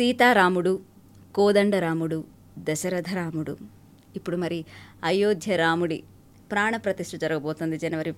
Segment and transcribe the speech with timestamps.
[0.00, 0.70] సీతారాముడు
[1.34, 2.24] కోదండరాముడు
[2.68, 3.54] దశరథరాముడు.
[4.16, 4.58] ఇప్పుడు మరి
[5.04, 5.98] అయోధ్య రాముడి
[6.52, 8.12] ప్రాణప్రతిష్ఠ జరగబోతుంది జనవరి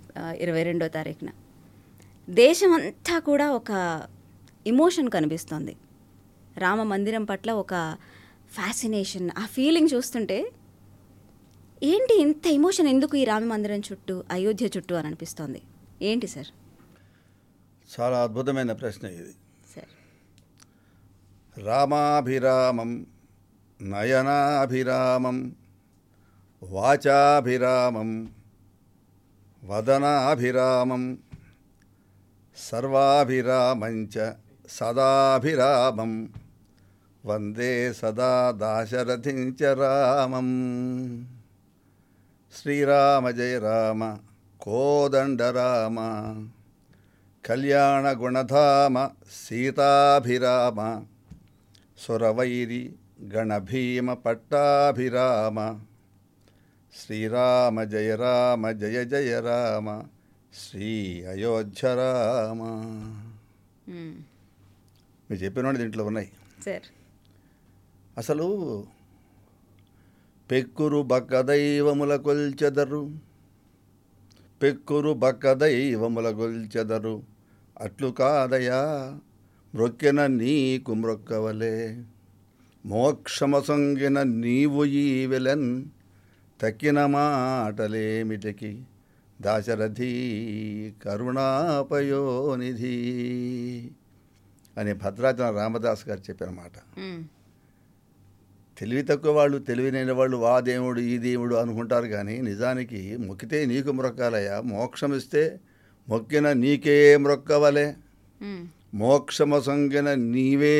[0.44, 1.30] ఇరవై రెండో తారీఖున.
[2.30, 3.70] దేశం అంతా కూడా ఒక
[4.66, 5.76] ఇమోషన్ కనిపిస్తోంది.
[6.58, 7.74] రామ మందిరం పట్ల ఒక
[8.56, 10.38] ఫ్యాసినేషన్ ఆ ఫీలింగ్ చూస్తుంటే
[11.82, 15.62] ఏంటి ఇంత ఎమోషన్ ఎందుకు ఈ రామ మందిరం చుట్టూ అయోధ్య చుట్టూ అని అనిపిస్తోంది?
[16.02, 16.50] ఏంటి సార్?
[17.94, 19.34] చాలా అద్భుతమైన ప్రశ్న ఇది.
[21.62, 22.92] रामाभिरामं
[23.80, 25.38] नयनाभिरामं
[26.62, 28.10] वाचाभिरामं
[29.62, 31.04] वदनाभिरामं
[32.56, 34.16] सर्वाभिरामञ्च
[34.68, 36.12] सदाभिरामं
[37.24, 40.50] वन्दे सदा दाशरथिञ्च रामं
[42.52, 44.02] श्रीराम जय राम
[44.60, 45.96] कोदण्डराम
[47.44, 48.98] कल्याणगुणधाम
[49.36, 50.80] सीताभिराम।
[52.06, 52.94] సురవైరి
[53.34, 55.80] గణభీమ పట్టాభిరామ.
[56.96, 60.02] శ్రీరామ జయ రామ జయ జయ రామ
[60.54, 62.62] శ్రీ అయోధ్య రామ.
[65.30, 66.32] మీరు చెప్పిన దీంట్లో ఉన్నాయి.
[66.64, 66.82] సార్.
[68.18, 68.86] అసలు
[70.50, 73.10] పెక్కురు బక్క దైవముల కొల్చెదరు.
[74.62, 77.22] పెక్కురు బక్క దైవముల కొల్చెదరు.
[77.80, 78.80] అట్లు కాదయా?
[79.74, 82.04] మ్రొక్కెన నీకు మ్రొక్కవలే
[82.86, 85.84] మోక్షమసొంగిన నీవు ఈ వెలన్.
[86.60, 88.82] తక్కిన మాటలేమిటికి?
[89.40, 90.12] దాశరథి
[91.04, 92.96] కరుణాపయోనిధి
[94.78, 96.76] అని భద్రాచలం రామదాస్ గారు చెప్పిన మాట.
[98.78, 104.60] తెలివి తక్కువ వాళ్ళు తెలివినైన వాళ్ళు వా దేవుడు ఈ దేవుడు అనుకుంటారు కానీ నిజానికి మొక్కితే నీకు మొక్కలయ్యా.
[104.60, 105.60] మోక్షం ఇస్తే
[106.08, 107.94] మొక్కిన నీకే మొక్కవలే.
[108.92, 109.00] మ్మ్.
[109.00, 110.76] మోక్షమ సొంగిన నీవే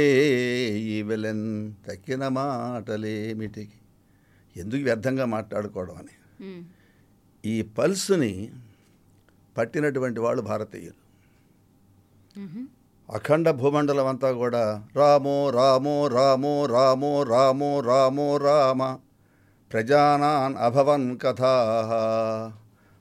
[0.87, 1.47] ఈ వెలెన్
[1.89, 3.79] తక్కిన మాటలేమిటికి
[4.57, 6.15] ఎందుకు వ్యర్థంగా మాట్లాడుకోవడం అని.
[7.45, 8.33] ఈ పల్స్ని
[9.57, 10.99] పట్టినటువంటి వాళ్ళు భారతీయులు.
[13.09, 18.83] అఖండ భూమండలం అంతా కూడా రామో రామో రామో రామో రామో రామో రామ
[19.71, 21.55] ప్రజానాన్ అభవన్ కథా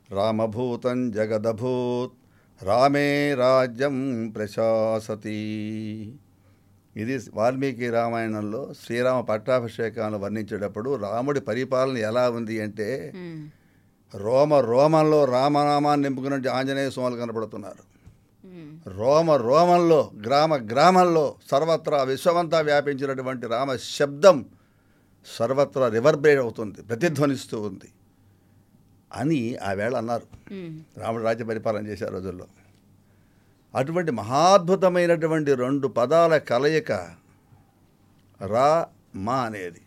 [0.09, 2.17] రామభూతం జగదభూత్
[2.61, 3.95] రామే రాజ్యం
[4.35, 5.37] ప్రశాసతి
[6.95, 12.89] ఇది వాల్మీకి రామాయణంలో శ్రీరామ పట్టాభిషేకాన్ని వర్ణించేటప్పుడు రాముడి పరిపాలన ఎలా ఉంది అంటే.
[14.13, 17.83] రోమ రోమంలో రామనామాన్ని నింపుకున్నట్టు ఆంజనేయ స్వాములు కనపడుతున్నారు.
[18.99, 24.37] రోమ రోమంలో గ్రామ గ్రామంలో సర్వత్రా విశ్వమంతా వ్యాపించినటువంటి రామ శబ్దం
[25.27, 27.89] సర్వత్రా రివర్బరేట్ అవుతుంది ప్రతిధ్వనిస్తూ ఉంది
[29.11, 30.27] అని ఆ వేళ అన్నారు.
[30.97, 32.47] రాముడు రాజ్య పరిపాలన చేసే రోజుల్లో
[33.73, 36.91] అటువంటి మహాద్భుతమైనటువంటి రెండు పదాల కలయిక
[38.41, 38.69] రా
[39.15, 39.81] మా అనేది.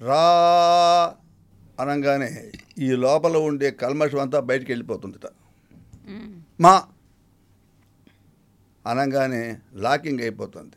[0.00, 0.24] రా
[1.80, 2.30] అనగానే
[2.78, 5.26] ఈ లోపల ఉండే కల్మషం అంతా బయటికి వెళ్ళిపోతుందిట.
[6.60, 6.74] మా
[8.86, 10.76] అనగానే లాకింగ్ అయిపోతుంది.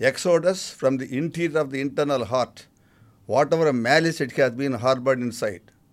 [0.00, 2.60] Exodus from the interior of the internal heart
[3.54, 5.32] whatever malice it has been harboured in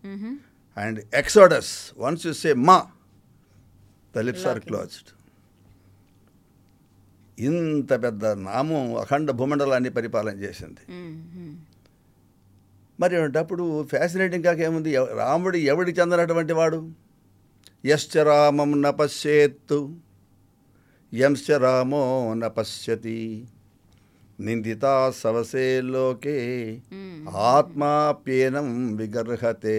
[0.05, 0.37] hmm.
[0.77, 2.77] And exodus once you say మా
[4.15, 4.59] ద లిప్స్ ఆర్.
[4.59, 5.09] క్లోజ్డ్.
[7.39, 10.83] ఇంత పెద్ద నామం అఖండ భూమండలాన్ని పరిపాలన చేసింది.
[12.99, 14.95] మరి అప్పుడు ఫ్యాసినేటింగ్ కాక ఏముంది?
[14.95, 16.91] రాముడు ఎవడికి చెందినటువంటి వాడు?
[17.85, 19.95] యశ్చ రామం న పశ్యేత్తు
[21.13, 23.47] యంశ్చ రామో న పశ్యతి
[24.43, 26.37] నిందితా సవసే లోకే.
[27.29, 29.77] ఆత్మాప్యేనం విగర్హతే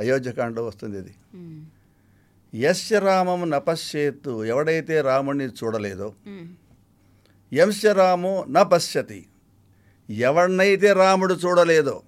[0.00, 1.14] అయోధ్యకాండలో వస్తుంది ఇది.
[2.54, 6.12] యశ్చ రామం న పశ్యేత్తు ఎవడైతే రాముడిని చూడలేదో.
[7.52, 9.26] యంశ రామో న పశ్యతి
[10.08, 12.02] ఎవరినైతే రాముడు చూడలేదో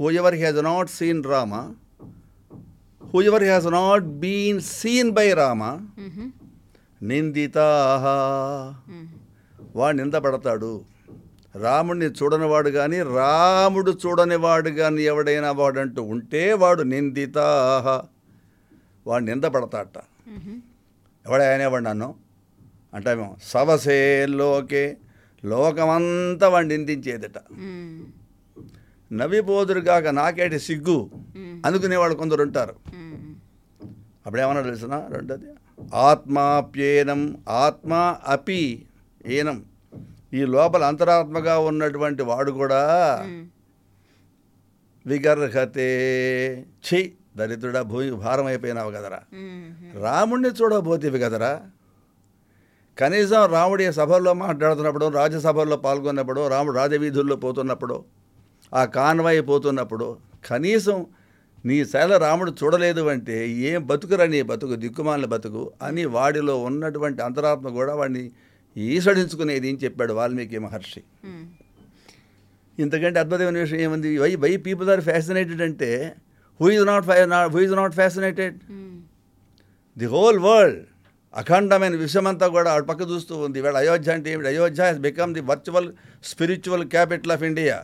[0.10, 1.54] whoever has not seen Rama
[3.22, 5.62] whoever has not been seen by Rama.
[7.02, 7.68] నిందితా.
[9.74, 10.72] వాడు నిందపడతాడు
[11.54, 17.46] రాముడిని చూడనివాడు కానీ రాముడు చూడనివాడు కానీ ఎవడైనా వాడంటూ ఉంటే వాడు నిందితా
[19.06, 19.98] వాడు నిందపడతాడట
[20.32, 20.58] మ్మ్.
[21.26, 22.08] ఎవడైనావాడు నన్ను
[22.92, 23.98] అంటామేమో సవసే
[24.34, 24.84] లోకే
[25.42, 27.38] లోకమంతా వాడిని నిందించేదట.
[29.10, 30.98] నవ్విపోదురుగాక నాకేటి సిగ్గు
[31.36, 31.56] మ్మ్.
[31.66, 32.74] అనుకునేవాళ్ళు కొందరు ఉంటారు.
[34.26, 35.48] అప్పుడేమన్నా తెలిసిన రెండోది
[36.02, 37.20] ఆత్మాప్యేనం
[37.58, 37.92] ఆత్మ
[38.26, 38.60] అపి
[39.24, 39.64] ఏనం
[40.32, 42.80] ఈ లోపల అంతరాత్మగా ఉన్నటువంటి వాడు కూడా.
[45.06, 45.88] విగర్హతే
[46.86, 49.20] ఛీ దరిద్రుడా భూమి భారం అయిపోయినావు కదరా.
[50.02, 51.60] రాముణ్ణి చూడబోతేవి కదరా
[52.98, 58.04] కనీసం రాముడి సభల్లో మాట్లాడుతున్నప్పుడు రాజ్యసభల్లో పాల్గొన్నప్పుడు రాముడు రాజవీధుల్లో పోతున్నప్పుడు
[58.74, 60.18] ఆ కాన్వాయ్ పోతున్నప్పుడు
[60.48, 61.06] కనీసం
[61.64, 67.68] నీ శైల రాముడు చూడలేదు అంటే ఏం బతుకురా నీ బతుకు దిక్కుమాలిన బతుకు అని వాడిలో ఉన్నటువంటి అంతరాత్మ
[67.68, 68.30] కూడా వాడిని
[68.76, 71.02] ఈసడించుకునేది అని చెప్పాడు వాల్మీకి మహర్షి.
[72.78, 74.18] ఇంతకంటే అద్భుతమైన విషయం ఏముంది?
[74.18, 75.90] Why why people are fascinated అంటే
[76.60, 77.06] who is not
[77.52, 78.56] who is not fascinated.
[79.98, 80.80] The whole world
[81.34, 83.58] అఖండమైన విషయమంతా కూడా ఆవిడ పక్క చూస్తూ ఉంది.
[83.58, 84.48] ఇవాళ అయోధ్య అంటే ఏమిటి?
[84.48, 85.92] Ayodhya has become the virtual
[86.24, 87.76] spiritual capital of India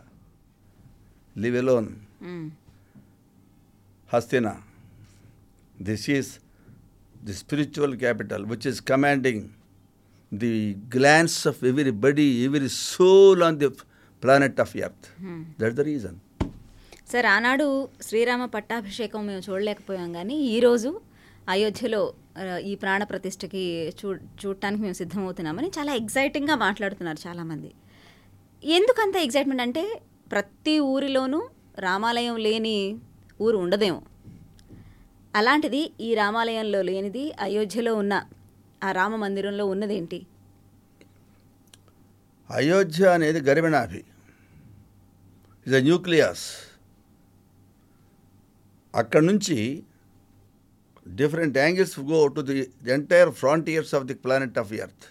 [1.38, 1.88] leave alone.
[4.12, 4.52] Hastina
[5.82, 6.32] this is
[7.24, 9.44] the spiritual capital which is commanding
[10.32, 10.52] the
[10.96, 11.60] glance of
[12.04, 13.68] everybody every soul on the
[14.22, 15.06] planet of earth.
[15.24, 15.42] Hmm.
[15.60, 16.18] That the reason
[17.10, 17.66] sir ఆనాడు
[18.06, 20.90] శ్రీరామ పట్టాభిషేకం మేము చూడలేకపోయాం కానీ ఈరోజు
[21.54, 22.00] అయోధ్యలో
[22.70, 23.62] ఈ ప్రాణ ప్రతిష్టకి
[24.00, 24.08] చూ
[24.40, 27.70] చూడటానికి మేము సిద్ధమవుతున్నామని చాలా ఎగ్జైటింగ్గా మాట్లాడుతున్నారు చాలామంది.
[28.62, 29.84] ఎందుకంత ఎగ్జైట్మెంట్ అంటే
[30.32, 31.40] ప్రతి ఊరిలోనూ
[31.78, 32.76] రామాలయం లేని
[33.40, 34.00] ఊరు ఉండదేమో.
[35.34, 38.14] అలాంటిది ఈ రామాలయంలో లేనిది అయోధ్యలో ఉన్న
[38.82, 40.18] ఆ రామ మందిరంలో ఉన్నదేంటి?
[42.50, 44.02] అయోధ్య అనేది గరిమనాభి
[45.66, 46.44] ఇస్ అ న్యూక్లియస్
[48.94, 49.56] అక్కడ నుంచి
[51.08, 55.06] different angles go to the entire frontiers of the planet of earth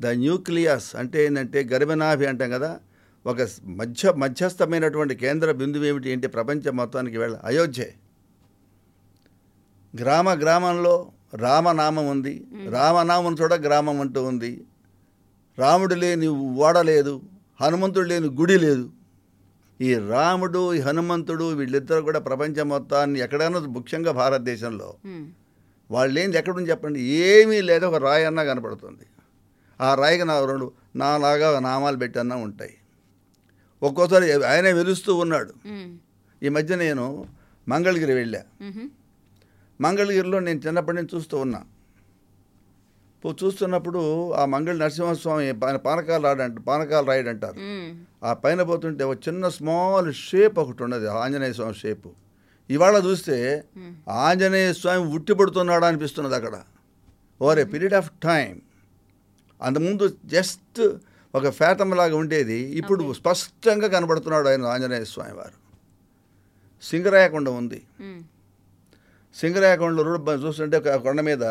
[0.00, 2.80] the nucleus అంటే ఏంటంటే గరిమనాభి అంటాం కదా.
[3.26, 6.26] ఒక మధ్య మధ్యస్థమైనటువంటి కేంద్ర బిందువు ఏమిటి ఏంటి?
[6.26, 7.84] ప్రపంచం మొత్తానికి వెళ్ళ అయోధ్య.
[9.94, 12.46] గ్రామ గ్రామంలో రామనామం ఉంది.
[12.70, 14.64] రామనామం చూడ గ్రామం అంటూ ఉంది.
[15.58, 17.22] రాముడు లేని ఓడ లేదు.
[17.60, 18.90] హనుమంతుడు లేని గుడి లేదు.
[19.80, 24.94] ఈ రాముడు ఈ హనుమంతుడు వీళ్ళిద్దరు కూడా ప్రపంచం మొత్తాన్ని ఎక్కడైనా ముఖ్యంగా భారతదేశంలో.
[25.90, 27.00] వాళ్ళు ఏంది ఎక్కడుంది చెప్పండి.
[27.00, 27.86] ఏమీ లేదు.
[27.86, 29.06] ఒక రాయి అన్నా కనపడుతుంది.
[29.80, 32.74] ఆ రాయికి నా రెండు నాలాగా నామాలు పెట్టన్నా ఉంటాయి.
[33.82, 35.52] ఒక్కోసారి ఆయనే వెలుస్తూ ఉన్నాడు.
[36.42, 37.26] ఈ మధ్య నేను
[37.68, 38.42] మంగళగిరి వెళ్ళా.
[39.82, 41.60] మంగళగిరిలో నేను చిన్నప్పటి నుంచి చూస్తూ ఉన్నా.
[43.44, 44.00] చూస్తున్నప్పుడు
[44.32, 47.90] ఆ మంగళ నరసింహస్వామి పైన పానకాలు రాడంట పానకాలు రాయడు అంటారు మ్మ్.
[48.24, 52.10] ఆ పైన పోతుంటే ఒక చిన్న స్మాల్ షేప్ ఒకటి ఉన్నది ఆంజనేయ స్వామి షేపు.
[52.70, 53.36] ఇవాళ చూస్తే.
[54.24, 56.56] ఆంజనేయ స్వామి ఉట్టిపడుతున్నాడు అనిపిస్తున్నది అక్కడ.
[57.40, 58.52] Over a period of time
[59.60, 60.80] అంతకుముందు జస్ట్
[61.34, 61.46] ఒక
[61.94, 65.56] లాగా ఉండేది ఇప్పుడు స్పష్టంగా కనబడుతున్నాడు ఆయన ఆంజనేయ స్వామి వారు.
[66.82, 67.80] సింగరాయకొండ ఉంది.
[69.36, 71.44] సింగరాయకొండలో రోడ్డు చూస్తుంటే ఒక కొండ మీద.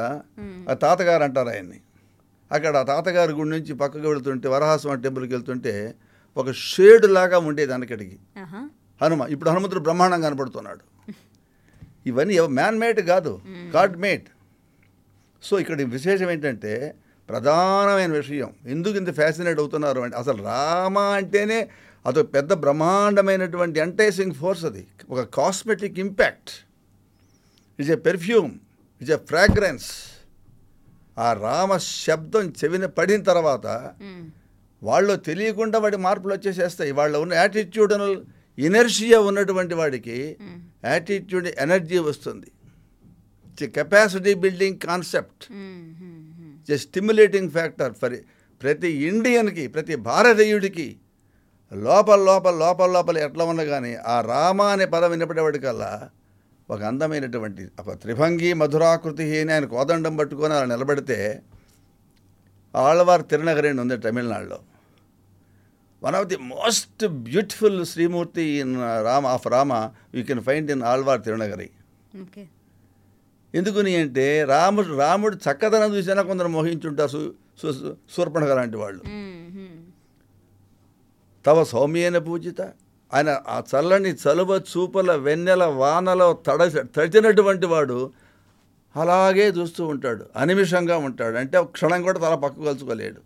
[0.69, 1.79] ఆ తాతగారు అంటారు ఆయన్ని.
[2.51, 5.73] అక్కడ ఆ తాతగారి గుడి నుంచి పక్కకు వెళుతుంటే వరహాస్వామి టెంపుల్కి వెళ్తుంటే
[6.37, 8.61] ఒక షేడ్ లాగా ఉండేది ఆహా.
[9.01, 10.83] హనుమ ఇప్పుడు హనుమంతుడు బ్రహ్మాండంగా కనపడుతున్నాడు.
[12.05, 13.31] ఇవన్నీ మ్యాన్ మేడ్ కాదు
[13.75, 14.27] గాడ్ మేడ్
[15.43, 16.73] సో ఇక్కడ విశేషం ఏంటంటే
[17.29, 21.59] ప్రధానమైన విషయం ఎందుకు ఇంత ఫ్యాసినేట్ అవుతున్నారు అంటే అసలు రామ అంటేనే
[22.05, 24.87] అదొక పెద్ద బ్రహ్మాండమైనటువంటి ఎంటైసింగ్ ఫోర్స్ అది.
[25.09, 26.51] ఒక cosmetic impact
[27.81, 28.51] it's a perfume
[29.01, 29.87] it's a fragrance
[31.17, 33.65] ఆ రామ శబ్దం చెవిన పడిన తర్వాత
[34.03, 34.23] మ్మ్.
[34.81, 38.15] వాళ్ళు తెలియకుండా వాడి మార్పులు వచ్చేసేస్తాయి వాళ్ళ ఉన్న యాటిట్యూడనల్
[38.57, 40.15] ఇనర్షియా ఉన్నటువంటి వాడికి.
[40.85, 42.49] యాటిట్యూడ్ ఎనర్జీ వస్తుంది
[43.47, 45.43] it's capacity building concept.
[46.59, 48.15] It's stimulating factor for
[48.61, 50.87] ప్రతి ఇండియన్కి ప్రతి భారతీయుడికి
[51.71, 55.91] లోపల లోపల లోపల లోపల ఎట్లా ఉన్నా కానీ ఆ రామ అనే పదం వినపడేవాడికల్లా
[56.71, 61.41] ఒక అందమైనటువంటి త్రిభంగి మధురాకృతి అని ఆయన కోదండం పట్టుకొని అలా నిలబడితే
[62.75, 64.59] ఆళ్వార్ తిరునగరి అని ఉంది తమిళనాడులో.
[66.03, 71.21] One of the most beautiful Srimurthy in Rama of Rama you can find in Alwar
[71.21, 71.69] Tirunagari.
[72.21, 72.47] Okay.
[73.55, 79.01] ఎందుకని అంటే రాముడు రాముడు చక్కదనం చూసినా కొందరు మోహించుంటారు సు- సు- సు- శూర్పణఖ లాంటి వాళ్ళు.
[81.45, 82.71] తవ సౌమ్యైన పూజిత
[83.13, 88.11] ఆయన ఆ చల్లని చలువ చూపల వెన్నెల వానలో తడ తడిచినటువంటి వాడు
[88.95, 91.35] అలాగే చూస్తూ ఉంటాడు అనిమిషంగా ఉంటాడు.
[91.35, 93.21] అంటే క్షణం కూడా తల పక్కకు కలుసుకోలేడు.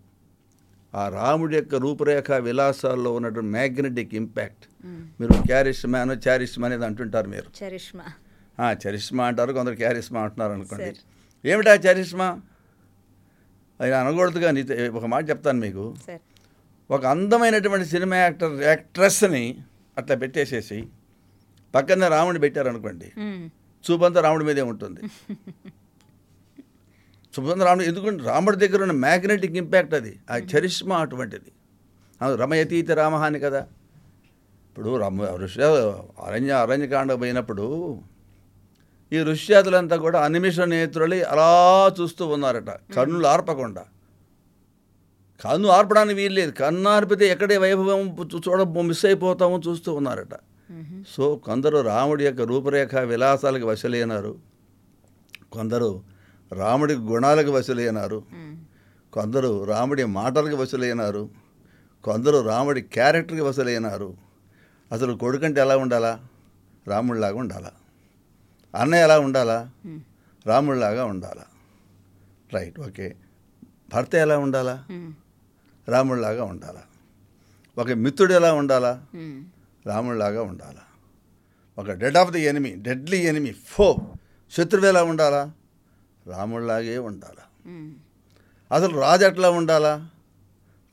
[0.98, 4.86] ఆ రాముడి యొక్క రూపురేఖ విలాసాల్లో ఉన్నటువంటి మ్యాగ్నెటిక్ ఇంపాక్ట్.
[5.22, 7.66] మీరు క్యారిస్మాన్ చారిస్మా అనేది అంటుంటారు మీరు.
[7.66, 8.04] చరిష్మా.
[8.60, 10.96] ఆ, చరిష్మా అంటారు కొందరు క్యారిస్మా అంటున్నారు అనుకోండి.
[11.46, 12.40] ఏమిటా చరిష్మా?
[13.82, 15.96] అది అనకూడదు కానీ ఒక మాట చెప్తాను మీకు.
[16.92, 19.58] ఒక అందమైనటువంటి సినిమా యాక్టర్ యాక్ట్రెస్ని
[19.98, 20.88] అట్లా పెట్టేసేసి
[21.76, 23.08] పక్కనే రాముడిని పెట్టారనుకోండి.
[23.84, 25.02] చూపంతా రాముడి మీదే ఉంటుంది.
[27.34, 31.52] చూపంతా రాముడు ఎందుకంటే రాముడి దగ్గర ఉన్న మ్యాగ్నెటిక్ ఇంపాక్ట్ అది ఆ చరిష్మా అటువంటిది.
[32.36, 33.62] రమయతీత రామ అని కదా.
[34.68, 35.60] ఇప్పుడు రమ ఋషి
[36.26, 37.66] అరణ్య అరణ్యకాండ పోయినప్పుడు
[39.12, 41.50] ఈ ఋష్యాదులంతా కూడా అనిమిష నేత్రులై అలా
[42.00, 42.70] చూస్తూ ఉన్నారట.
[42.96, 43.84] కన్నులు ఆర్పకుండా.
[45.44, 48.02] కన్ను ఆర్పడానికి వీల్లేదు కన్ను ఆర్పితే ఎక్కడే వైభవం
[48.36, 50.36] చూడ మిస్ అయిపోతామో చూస్తూ ఉన్నారట.
[51.10, 54.36] సో కొందరు రాముడి యొక్క రూపురేఖ విలాసాలకు వశలైనారు.
[55.52, 56.04] కొందరు
[56.54, 58.24] రాముడి గుణాలకు వశలైనారు.
[59.14, 61.30] కొందరు రాముడి మాటలకు వసూలైనారు
[62.04, 64.10] కొందరు రాముడి క్యారెక్టర్కి వసూలైనారు
[64.92, 66.20] అసలు కొడుకంటే ఎలా ఉండాలా?
[66.88, 67.72] రాముడిలాగా ఉండాలా?
[68.76, 69.70] అన్నయ్య ఎలా ఉండాలా?
[70.48, 71.46] రాముడిలాగా ఉండాలా?
[72.54, 73.16] Right okay.
[73.94, 74.76] భర్త ఎలా ఉండాలా?
[75.90, 76.82] రాముడిలాగా ఉండాలా?
[77.78, 79.06] ఒక మిత్రుడు ఎలా ఉండాలా?
[79.86, 80.84] రాముడిలాగా ఉండాలా?
[81.78, 83.98] ఒక dead of the enemy deadly enemy foe
[84.52, 85.52] శత్రువు ఎలా ఉండాలా?
[86.28, 87.44] రాముడిలాగే ఉండాలా.
[88.72, 90.10] అసలు రాజు ఎట్లా ఉండాలా?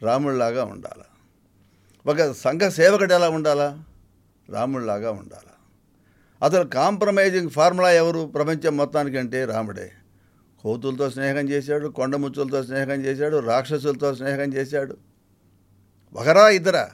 [0.02, 1.04] రాముడిలాగా ఉండాలా.
[2.06, 3.84] ఒక సంఘ సేవకుడు ఎలా ఉండాలా?
[4.50, 5.54] రాముడిలాగా ఉండాలా.
[6.46, 8.26] అసలు కాంప్రమైజింగ్ ఫార్ములా ఎవరు?
[8.26, 9.92] ప్రపంచం మొత్తానికంటే రాముడే.
[10.62, 14.96] కోతులతో స్నేహం చేశాడు కొండముచ్చులతో స్నేహం చేశాడు రాక్షసులతో స్నేహం చేశాడు.
[16.14, 16.90] ఒకరా ఇద్దరా.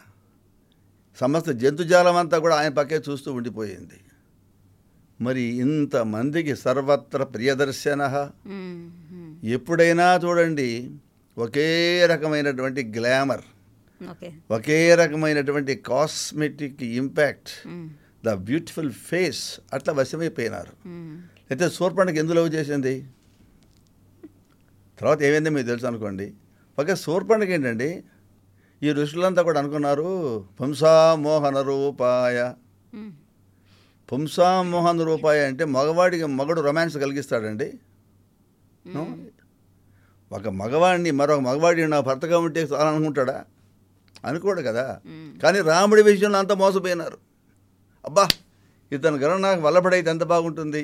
[1.20, 4.00] సమస్త జంతుజాలం అంతా కూడా ఆయన పక్కే చూస్తూ ఉండిపోయింది.
[5.20, 8.30] మరి ఇంతమందికి సర్వత్ర ప్రియదర్శన.
[9.44, 10.90] ఎప్పుడైనా చూడండి
[11.38, 13.40] ఒకే రకమైనటువంటి గ్లామర్
[14.50, 17.68] ఒకే రకమైనటువంటి cosmetic impact.
[18.24, 20.88] The beautiful face అట్లా వశమైపోయినారు.
[21.50, 23.04] అయితే సూర్పణకి ఎందులో చేసింది?
[25.00, 26.26] తర్వాత ఏమైందో మీకు తెలుసు అనుకోండి.
[26.78, 27.90] ఒకే సూర్పణకి ఏంటండి?
[28.82, 30.08] ఈ ఋషులంతా కూడా అనుకున్నారు
[30.60, 32.52] పుంసామోహన రూపాయ.
[34.12, 37.68] పుంసామోహన రూపాయ అంటే మగవాడికి మగడు రొమాన్స్ కలిగిస్తాడండి?
[40.32, 43.44] ఒక మగవాడిని మరొక మగవాడి నా భర్తగా ఉంటే చాలా అనుకుంటాడా
[44.24, 45.00] అనుకోడు కదా.
[45.42, 47.18] కానీ రాముడి విషయంలో అంత మోసపోయినారు.
[48.04, 48.28] అబ్బా
[48.92, 50.82] ఇతను గల నాకు వల్లబడైతే ఎంత బాగుంటుంది.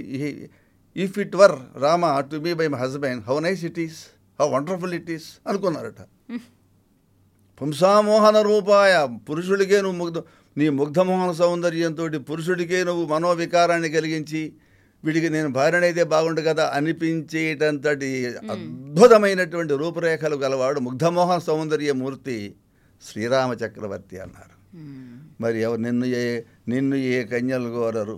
[0.96, 3.98] If it were Rama to be by my husband how nice it is
[4.38, 6.00] how wonderful it is అనుకున్నారట
[7.60, 8.92] పుంసామోహన రూపాయ
[9.28, 10.18] పురుషుడికే నువ్వు ముగ్ధ
[10.56, 14.42] నీ ముగ్ధమోహన సౌందర్యంతో పురుషుడికే నువ్వు మనోవికారాన్ని కలిగించి
[15.04, 18.10] వీడికి నేను భార్యనైతే బాగుండు కదా అనిపించేటంతటి
[18.50, 22.36] అద్భుతమైనటువంటి రూపురేఖలు గలవాడు ముగ్ధమోహన సౌందర్య మూర్తి
[23.02, 24.76] శ్రీరామ చక్రవర్తి అన్నారు.
[24.76, 25.18] మ్మ్.
[25.40, 26.24] మరి ఎవరు నిన్ను ఏ
[26.68, 28.16] నిన్ను ఏ కన్యలు కోరరు?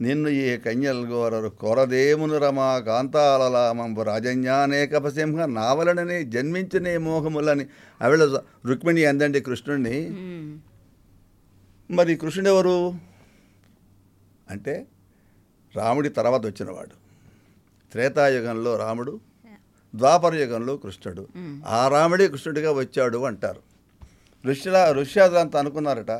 [0.00, 7.66] నిన్ను ఏ కన్యలు కోరరు కొరదేమును రమా కాంతాలలామంబు రాజన్యానేకపసింహ నావలననే జన్మించనే మోహములని
[8.02, 8.22] ఆవిడ
[8.66, 10.58] రుక్మిణి అందండి కృష్ణుడిని మ్మ్.
[11.90, 12.94] మరి కృష్ణుడు ఎవరు
[14.50, 14.86] అంటే
[15.76, 16.94] రాముడి తర్వాత వచ్చినవాడు.
[17.92, 19.20] త్రేతాయుగంలో రాముడు
[19.94, 21.28] ద్వాపర యుగంలో కృష్ణుడు.
[21.66, 23.60] ఆ రాముడే కృష్ణుడిగా వచ్చాడు అంటారు.
[24.44, 26.12] ఋష్యుల ఋష్యాదులంతా అనుకున్నారట.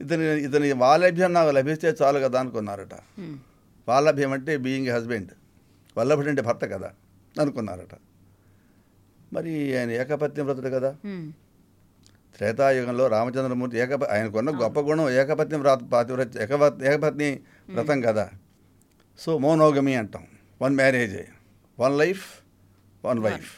[0.00, 2.94] ఇతని ఇతని వాలభ్యం నాకు లభిస్తే చాలు కదా అనుకున్నారట.
[3.88, 5.30] వాలభ్యం అంటే బీయింగ్ హస్బెండ్
[5.98, 6.90] వల్లభుడు అంటే భర్త కదా
[7.40, 7.94] అనుకున్నారట.
[9.32, 10.90] మరి ఆయన ఏకపత్ని వ్రతుడు కదా.
[12.36, 17.40] త్రేతాయుగంలో రామచంద్రమూర్తి ఏకప ఆయనకున్న గొప్ప గుణం ఏకపత్ని వ్రత పాతివ్రత ఏకపత్ ఏకపత్ని
[17.70, 18.30] వ్రతం కదా.
[19.18, 20.26] సో మోనోగమి అంటాం.
[20.62, 21.28] వన్ మ్యారేజే
[21.80, 22.24] one life
[23.04, 23.50] one wife.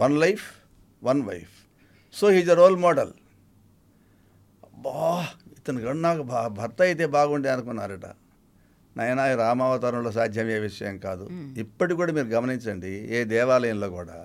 [0.00, 0.20] One.
[0.20, 0.44] Life
[1.04, 1.52] one wife.
[2.14, 3.12] So he's a role model.
[4.82, 5.26] అబ్బా
[5.58, 8.06] ఇతను కూడా నాకు భా భర్త అయితే బాగుండే అనుకున్నారట.
[8.96, 11.24] నాయనా ఈ రామావతారంలో సాధ్యమయ్యే విషయం కాదు.
[11.56, 14.18] ఇప్పటికి కూడా మీరు గమనించండి ఏ దేవాలయంలో కూడా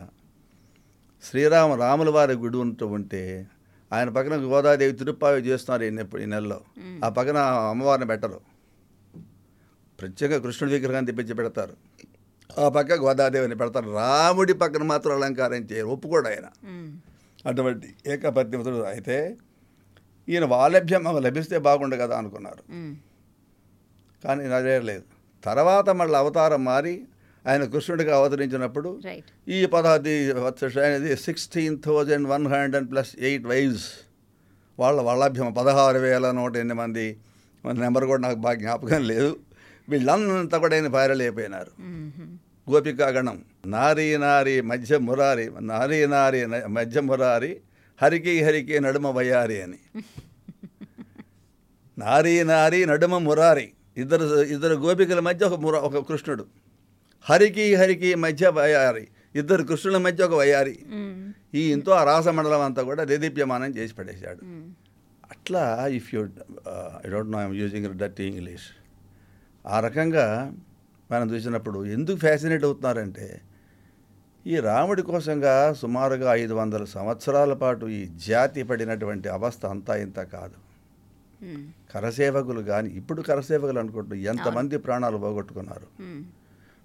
[1.24, 3.48] శ్రీరామ రాముల వారి గుడి ఉంటూ ఉంటే
[3.94, 6.60] ఆయన పక్కన గోదాదేవి తిరుప్పావి చేస్తున్నారు ఈ నెలలో.
[7.06, 7.38] ఆ పక్కన
[7.72, 8.40] అమ్మవారిని పెట్టరు.
[10.00, 11.76] ప్రత్యేక కృష్ణుడి విగ్రహాన్ని తెప్పించి పెడతారు.
[12.60, 13.90] ఆ పక్క గోదాదేవిని పెడతారు.
[13.90, 16.48] రాముడి పక్కన మాత్రం అలంకారం చేయరు ఒప్పుకోడు ఆయన.
[17.46, 19.38] అటువంటి ఏకపత్నిముతుడు అయితే
[20.30, 22.64] ఈయన వాలభ్యం లభిస్తే బాగుండు కదా అనుకున్నారు.
[24.24, 25.04] కానీ నెరవేరలేదు
[25.44, 27.02] తర్వాత మళ్ళీ అవతారం మారి
[27.48, 29.00] ఆయన కృష్ణుడిగా అవతరించినప్పుడు
[29.48, 30.32] ఈ పదాది
[30.80, 33.88] అనేది sixteen thousand one hundred plus eight wives
[34.80, 37.18] వాళ్ళ వాళ్ళభ్యం పదహారు వేల నూట ఎనిమిది మంది.
[37.74, 39.38] నెంబర్ కూడా నాకు బాగా జ్ఞాపకం లేదు.
[39.90, 40.88] వీళ్ళంతా కూడా ఆయన
[41.80, 42.38] మ్మ్.
[42.72, 43.46] గోపికాగణం.
[43.66, 47.60] నారీ నారీ మధ్య మురారి నారీ నారీ మధ్య మురారి
[48.02, 49.80] హరికి హరికి నడుమ వయారి అని
[51.98, 56.46] నారీ నారీ నడుమ మురారి ఇద్దరు ఇద్దరు గోపికల మధ్య ఒక ముర ఒక కృష్ణుడు
[57.26, 60.80] హరికి హరికి మధ్య వయారి ఇద్దరు కృష్ణుల మధ్య ఒక వయారి.
[61.54, 64.42] ఈ ఇంతో ఆ రాసమండలం అంతా కూడా దేదీప్యమానం చేసి పడేశాడు.
[65.32, 66.22] అట్లా if you
[67.06, 68.68] I don't know I'm using dirty English
[69.66, 70.54] ఆ రకంగా
[71.12, 73.42] మనం చూసినప్పుడు ఎందుకు ఫ్యాసినేట్ అవుతున్నారంటే
[74.48, 80.58] ఈ రాముడి కోసంగా సుమారుగా ఐదు వందల సంవత్సరాల పాటు ఈ జాతి పడినటువంటి అవస్థ అంతా ఇంత కాదు.
[81.94, 85.88] కరసేవకులు కానీ ఇప్పుడు కరసేవకులు అనుకుంటున్నారు ఎంతమంది ప్రాణాలు పోగొట్టుకున్నారు.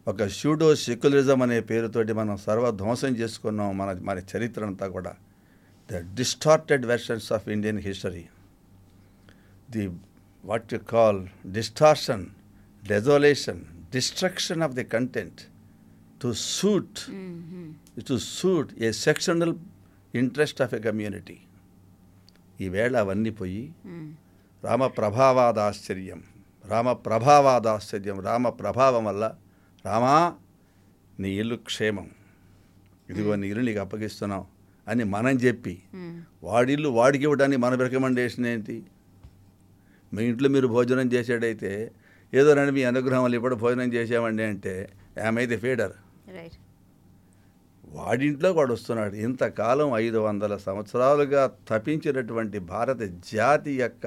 [0.09, 5.15] ఒక షూడో సెక్యులరిజం అనే పేరుతోటి మనం సర్వధ్వంసం చేసుకున్నాం మన మన చరిత్ర అంతా కూడా.
[5.91, 8.25] The distorted versions of Indian history
[9.71, 9.91] the
[10.45, 12.27] what you call distortion
[12.89, 13.65] desolation
[13.95, 15.41] destruction of the content
[16.23, 17.01] to suit
[18.09, 19.55] to suit a sectional
[20.15, 21.39] interest of a community
[22.61, 23.63] ఈవేళ అవన్నీ పోయి
[24.65, 26.21] రామ ప్రభావాదాశ్చర్యం
[26.65, 29.25] రామ ప్రభావాదాశ్చర్యం రామ ప్రభావం వల్ల
[29.87, 30.17] రామా
[31.21, 32.07] నీ ఇల్లు క్షేమం.
[33.11, 34.45] ఇదిగో నీ ఇల్లు నీకు అప్పగిస్తున్నాం
[34.87, 35.75] అని మనం చెప్పి
[36.43, 38.77] వాడిల్లు వాడికి ఇవ్వడానికి మన రికమెండేషన్ ఏంటి?
[40.13, 41.73] మీ ఇంట్లో మీరు భోజనం చేసేటైతే
[42.35, 44.75] ఏదో రండి మీ అనుగ్రహం వల్ల ఇప్పుడు భోజనం చేసామండి అంటే
[45.27, 45.95] ఏమైతే ఫీడర్?
[46.37, 46.59] రైట్
[47.97, 54.07] వాడింట్లో వాడు వస్తున్నాడు ఇంతకాలం ఐదు వందల సంవత్సరాలుగా తపించినటువంటి భారత జాతి యొక్క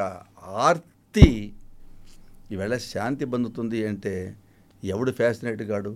[0.66, 1.28] ఆర్తి
[2.54, 4.14] ఈవేళ శాంతి పొందుతుంది అంటే
[4.84, 5.92] ఎవడు ఫ్యాసినేట్ కాడు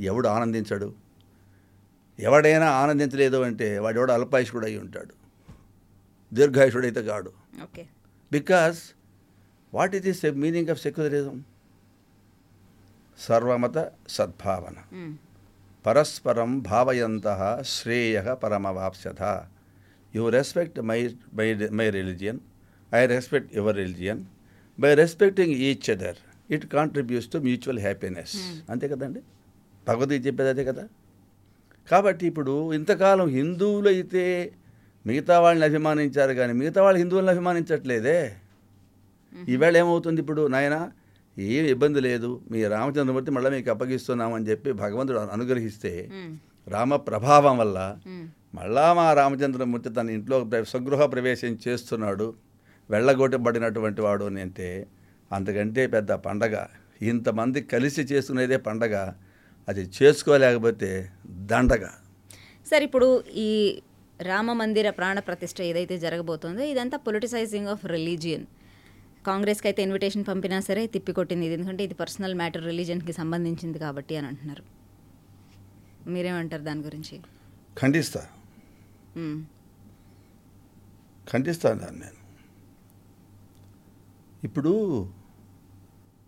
[0.00, 0.88] ఎవడు ఆనందించడు?
[2.18, 5.14] ఎవడైనా ఆనందించలేదు అంటే వాడెవడు అల్పాయుషుడు అయి ఉంటాడు.
[6.32, 7.32] దీర్ఘాయుషుడైతే కాడు
[7.64, 7.84] okay
[8.32, 8.80] because
[9.72, 11.36] what is this meaning of secularism
[13.18, 13.78] సర్వమత
[14.16, 14.78] సద్భావన.
[15.86, 17.26] పరస్పరం భావయంత
[17.64, 19.22] శ్రేయ పరమవాప్స్యత
[20.14, 20.98] you respect my
[21.38, 22.40] my my religion
[22.92, 24.22] I respect your religion
[24.78, 26.18] by respecting each other
[26.50, 28.34] it contributes to mutual happiness
[28.70, 29.20] అంతే కదండి?
[29.86, 30.84] భగవద్గీత చెప్పేది అదే కదా?
[31.88, 34.24] కాబట్టి ఇప్పుడు ఇంతకాలం హిందువులు అయితే
[35.04, 38.18] మిగతా వాళ్ళని అభిమానించారు కానీ మిగతా వాళ్ళు హిందువులను అభిమానించట్లేదే.
[39.32, 40.76] ఈవేళ ఏమవుతుంది ఇప్పుడు నాయన?
[41.38, 42.40] ఏం ఇబ్బంది లేదు.
[42.50, 46.10] మీ రామచంద్రమూర్తి మళ్ళీ మీకు అప్పగిస్తున్నామని చెప్పి భగవంతుడు అనుగ్రహిస్తే
[46.68, 47.96] రామ ప్రభావం వల్ల
[48.54, 52.34] మళ్ళా మా రామచంద్రమూర్తి తన ఇంట్లో స్వగృహ ప్రవేశం చేస్తున్నాడు.
[52.90, 54.86] వెళ్ళగొట్టబడినటువంటి వాడు అని అంటే
[55.32, 56.56] అంతకంటే పెద్ద పండగ.
[57.02, 59.12] ఇంతమంది కలిసి చేసుకునేదే పండగ.
[59.68, 61.84] అది చేసుకోలేకపోతే దండగ.
[62.70, 63.50] సార్ ఇప్పుడు ఈ
[64.22, 68.46] రామ మందిర ప్రాణ ప్రతిష్ఠ ఏదైతే జరగబోతోందో ఇదంతా పొలిటిసైజింగ్ ఆఫ్ రిలీజియన్
[69.28, 71.54] కాంగ్రెస్కి అయితే ఇన్విటేషన్ పంపినా సరే తిప్పికొట్టింది ఇది.
[71.58, 74.64] ఎందుకంటే ఇది పర్సనల్ మ్యాటర్ రిలీజన్కి సంబంధించింది కాబట్టి అని అంటున్నారు.
[76.14, 77.16] మీరేమంటారు దాని గురించి?
[77.80, 78.22] ఖండిస్తా.
[81.32, 82.20] ఖండిస్తాను దాన్ని నేను.
[84.48, 84.72] ఇప్పుడు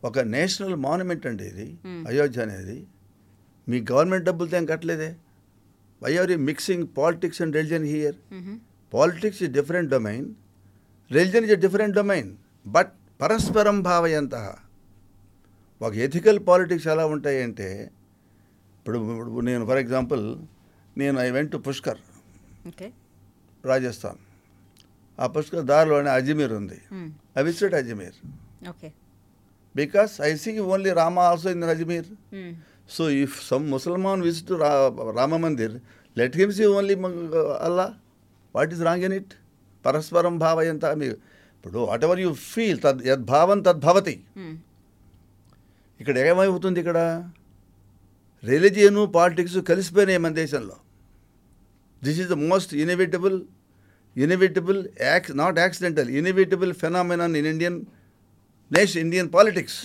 [0.08, 1.66] ఒక నేషనల్ మాన్యుమెంట్ అండి ఇది.
[2.11, 2.76] అయోధ్య అనేది.
[3.66, 5.11] మీ గవర్నమెంట్ డబ్బులతో ఏం కట్టలేదే?
[6.02, 8.16] Why are you mixing politics and religion here.
[8.92, 10.28] Politics is different domain
[11.16, 12.30] religion is different domain
[12.66, 14.54] but పరస్పరం భావయంత.
[15.82, 17.90] ఒక ఎథికల్ పాలిటిక్స్ ఎలా ఉంటాయి అంటే
[18.78, 20.36] ఇప్పుడు ఇప్పుడు నేను ఫర్ ఎగ్జాంపుల్
[20.98, 21.98] నేను I went to Pushkar.
[22.66, 22.92] Okay.
[23.64, 24.18] Rajasthan.
[25.20, 26.80] ఆ పుష్కర్ దారిలోనే అజ్మీర్ ఉంది.
[27.38, 28.18] I visit Ajmer.
[28.68, 28.92] Okay.
[29.76, 32.06] Because I see only Rama also in Ajmer.
[32.90, 34.52] So if some Musalman visit
[35.18, 35.74] Rama mandir
[36.18, 36.94] let him see only
[37.66, 37.94] Allah.
[38.54, 39.32] What is wrong in it?
[39.86, 41.08] పరస్పరం భావయంత మీ
[41.58, 44.16] ఇప్పుడు whatever you feel తద్ యద్భావం తద్భవతి.
[46.00, 46.98] ఇక్కడ ఏమవుతుంది ఇక్కడ
[48.42, 50.76] రిలిజియను politics కలిసిపోయినాయి మన దేశంలో
[52.02, 53.36] this is the most inevitable
[54.24, 57.78] inevitable ax not accidental inevitable phenomenon in Indian
[58.70, 59.78] nation Indian politics.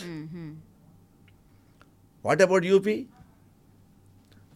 [2.26, 2.96] What about UP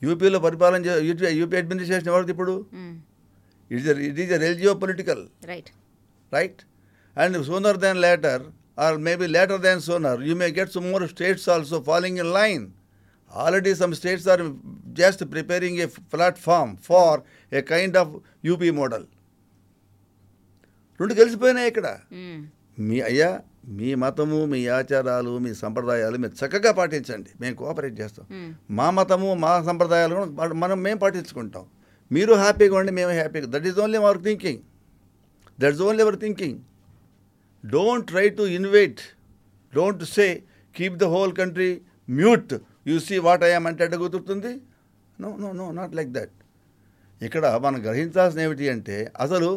[0.02, 2.56] యూపీలో పరిపాలన యూపీ యూపీ అడ్మినిస్ట్రేషన్ ఎవరిది ఇప్పుడు.
[3.72, 5.72] It is it is religio political right
[6.32, 6.60] right?
[7.18, 8.40] And sooner than later,
[8.78, 12.66] or maybe later than sooner, you may get some more states also falling in line.
[13.32, 14.44] Already some states are
[14.94, 17.14] just preparing a platform for
[17.52, 18.08] a kind of
[18.52, 19.04] UP model.
[21.00, 21.98] రెండు కలిసిపోయినాయి ఇక్కడ.
[22.80, 28.26] మీ అయ్యా మీ మతము మీ ఆచారాలు మీ సంప్రదాయాలు మీరు చక్కగా పాటించండి మేము కోఆపరేట్ చేస్తాం.
[28.72, 31.66] మా మతము మా సంప్రదాయాలు కూడా మన- మేము పాటించుకుంటాం
[32.12, 34.60] మీరు హ్యాపీగా ఉండి మేము హ్యాపీగా that is only our thinking
[35.60, 36.60] that's only our thinking
[37.64, 39.02] don't try to invite
[39.74, 40.28] don't say
[40.76, 41.72] keep the whole country
[42.20, 42.54] mute
[42.90, 44.52] you see what I'm అంటే ఎట్ట కుదురుతుంది?
[45.20, 46.36] No no no not like that
[47.22, 49.50] ఇక్కడ మనం గ్రహించాల్సిన ఏమిటి అంటే అసలు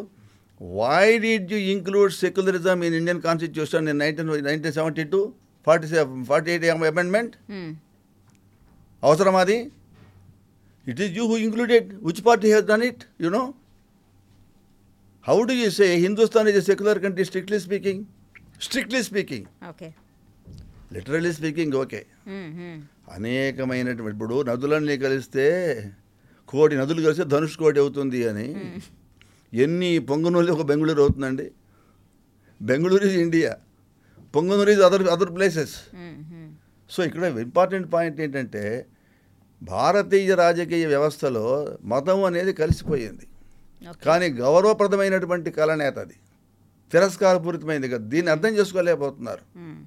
[0.79, 5.21] why did you include secularism in Indian constitution in nineteen nineteen seventy two
[5.67, 5.87] forty
[6.29, 7.33] forty eight amendment.
[9.03, 9.57] అవసరం అది?
[10.87, 13.43] It is you who included which party has done it you know
[15.25, 18.03] how do you say Hindustan is a secular country strictly speaking
[18.67, 19.89] strictly speaking okay
[20.95, 21.99] literally speaking okay.
[23.15, 25.45] అనేకమైనటువంటి ఇప్పుడు నదులన్నీ కలిస్తే
[26.49, 28.47] కోటి నదులు కలిస్తే ధనుష్ కోటి అవుతుంది అని.
[29.53, 31.47] ఎన్ని పొంగనూరు ఒక బెంగళూరు అవుతుందండి.
[32.61, 33.51] Bengaluru is India
[34.33, 35.75] Punganur is other other places.
[36.89, 38.63] So ఇక్కడ ఇంపార్టెంట్ పాయింట్ ఏంటంటే
[39.61, 41.45] భారతీయ రాజకీయ వ్యవస్థలో
[41.93, 43.25] మతం అనేది కలిసిపోయింది.
[44.05, 46.13] కానీ గౌరవప్రదమైనటువంటి కళనేత అది.
[46.91, 48.05] తిరస్కారపూరితమైంది కదా.
[48.05, 49.57] దీన్ని అర్థం చేసుకోలేకపోతున్నారు.
[49.57, 49.77] మ్మ్.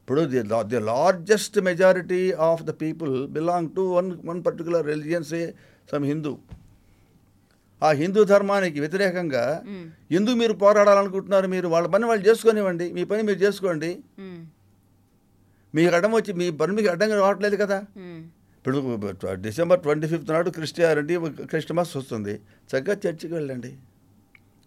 [0.00, 5.50] ఇప్పుడు the the largest majority of the people belong to one one particular religions a
[5.92, 6.38] some Hindu.
[7.82, 10.14] ఆ హిందూ ధర్మానికి వ్యతిరేకంగా మ్మ్.
[10.14, 11.68] ఎందుకు మీరు పోరాడాలనుకుంటున్నారు మీరు?
[11.68, 12.92] వాళ్ళ పని వాళ్ళు చేసుకొనివ్వండి.
[12.92, 13.98] మీ పని మీరు చేసుకోండి.
[14.18, 14.46] మ్మ్.
[15.74, 17.84] మీకు అడ్డం వచ్చి మీ పని మీకు అడ్డంగా రావట్లేదు కదా.
[19.32, 22.34] డిసెంబర్ ట్వంటీ ఫిఫ్త్ నాడు క్రిస్టియానిటీ క్రిస్టమస్ వస్తుంది.
[22.34, 23.76] చక్కగా చర్చికి వెళ్ళండి.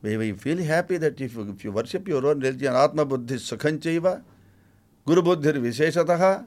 [0.03, 4.09] We feel happy that if if you worship your own religion ఆత్మబుద్ధి సుఖం చేయవ.
[5.09, 6.43] గురుబుద్ధిర్ విశేషత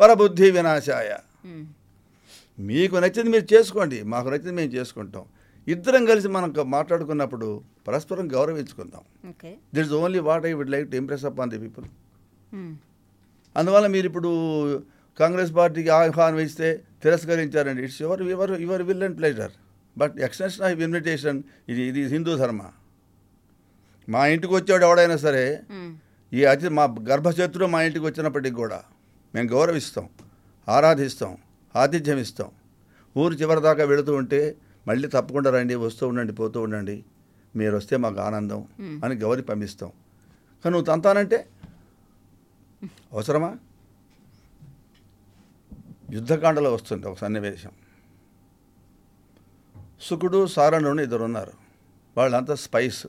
[0.00, 1.16] పరబుద్ధి వినాశాయ.
[1.46, 1.66] మ్మ్.
[2.58, 4.02] మీకు నచ్చింది మీరు చేసుకోండి.
[4.02, 5.24] మాకు నచ్చింది మేము చేసుకుంటాం.
[5.68, 9.30] ఇద్దరం కలిసి మనం మాట్లాడుకున్నప్పుడు పరస్పరం గౌరవించుకుందాం.
[9.74, 11.86] That is only what I would like to impress upon the people.
[13.56, 14.82] అందువల్ల మీరు ఇప్పుడు
[15.18, 17.82] కాంగ్రెస్ పార్టీకి ఆహ్వానం ఇస్తే తిరస్కరించారండి.
[17.84, 19.50] It's your your your will and pleasure
[19.98, 22.62] but extension of invitation ఇది ఇది హిందూ ధర్మ.
[24.08, 25.60] మా ఇంటికి వచ్చాడు ఎవడైనా సరే.
[26.32, 28.82] ఈ అతి మా గర్భశత్రువు మా ఇంటికి వచ్చినప్పటికి కూడా
[29.34, 30.08] మేము గౌరవిస్తాం
[30.68, 31.36] ఆరాధిస్తాం
[31.76, 32.50] ఆతిథ్యం ఇస్తాం.
[33.16, 34.56] ఊరు చివరి దాకా వెళుతూ ఉంటే
[34.88, 37.04] మళ్ళీ తప్పకుండా రండి వస్తూ ఉండండి పోతూ ఉండండి.
[37.56, 38.64] మీరు వస్తే మాకు ఆనందం.
[39.04, 39.90] అని గౌరి పంపిస్తాం.
[40.64, 41.46] కానీ నువ్వు తంతానంటే?
[43.12, 43.56] అవసరమా?
[46.10, 47.72] యుద్ధకాండలో వస్తుంది ఒక సన్నివేశం
[50.00, 51.52] సుకుడు సారణుడు ఇద్దరు ఉన్నారు
[52.16, 53.06] వాళ్ళంతా స్పైస్.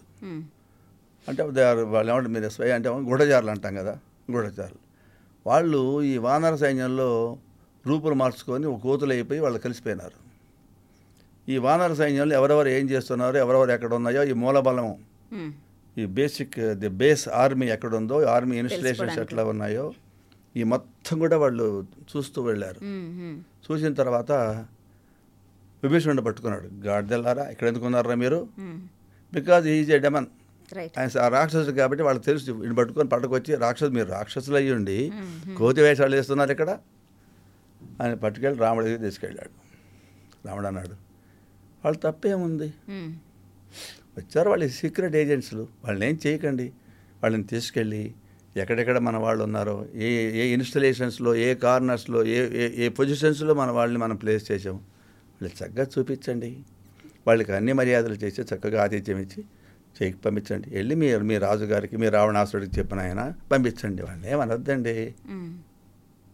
[1.30, 4.00] అంటే దే ఆర్ వాళ్ళు ఏమంటారు మీరు స్పై అంటే గూఢచారులు అంటాం కదా
[4.32, 4.82] గూఢచారులు
[5.48, 7.38] వాళ్ళు ఈ వానర సైన్యంలో
[7.88, 10.18] రూపులు మార్చుకొని ఒక కోతులు అయిపోయి వాళ్ళు కలిసిపోయినారు
[11.50, 14.96] ఈ వానర సైన్యంలో ఎవరెవరు ఏం చేస్తున్నారో ఎవరెవరు ఎక్కడ ఉన్నాయో ఈ మూలబలం.
[15.98, 19.20] ఈ బేసిక్ ది బేస్ ఆర్మీ ఎక్కడ ఉందో ఆర్మీ ఇన్స్టలేషన్స్.
[19.20, 19.94] ఎట్లా ఉన్నాయో
[20.58, 21.66] ఈ మొత్తం కూడా వాళ్ళు
[22.10, 22.80] చూస్తూ వెళ్ళారు.
[23.66, 24.32] చూసిన తర్వాత
[25.84, 26.68] విభీషణుడు పట్టుకున్నాడు.
[26.86, 28.40] గాడిదెల్లారా ఇక్కడ ఎందుకు ఉన్నారా మీరు.
[29.34, 30.28] బికాజ్ ఈజ్ ఏ డెమన్
[31.00, 35.56] ఆయన రాక్షసుడు కాబట్టి వాళ్ళకి తెలుసు ఈయన పట్టుకొని పట్టుకొచ్చి రాక్షసు మీరు రాక్షసులు అయ్యి ఉండి మ్మ్.
[35.58, 36.72] కోతి వేషాలు వేస్తున్నారు ఇక్కడ.
[38.02, 39.52] ఆయన పట్టుకెళ్ళి రాముడి దగ్గర తీసుకెళ్ళాడు.
[40.46, 40.96] రాముడు అన్నాడు
[41.84, 42.70] వాళ్ళు తప్పేముంది.
[44.18, 46.68] వచ్చారు వాళ్ళు సీక్రెట్ ఏజెంట్స్లు వాళ్ళని ఏం చేయకండి.
[47.24, 48.04] వాళ్ళని తీసుకెళ్ళి
[48.58, 50.10] ఎక్కడెక్కడ మన వాళ్ళు ఉన్నారో ఏ
[50.42, 55.88] ఏ ఇన్స్టలేషన్స్లో ఏ కార్నర్స్లో ఏ ఏ ఏ పొజిషన్స్లో మన వాళ్ళని మనం ప్లేస్ చేసాం వాళ్ళు చక్కగా
[56.00, 56.60] చూపించండి.
[57.28, 59.44] వాళ్ళకి అన్ని మర్యాదలు చేసి చక్కగా ఆతిథ్యం ఇచ్చి
[59.98, 60.70] చేయికి పంపించండి.
[60.70, 64.02] వెళ్ళి మీ మీ రాజుగారికి మీ రావణాసుడికి చెప్పిన ఆయన పంపించండి.
[64.02, 65.16] వాళ్ళని ఏమనొద్దండి.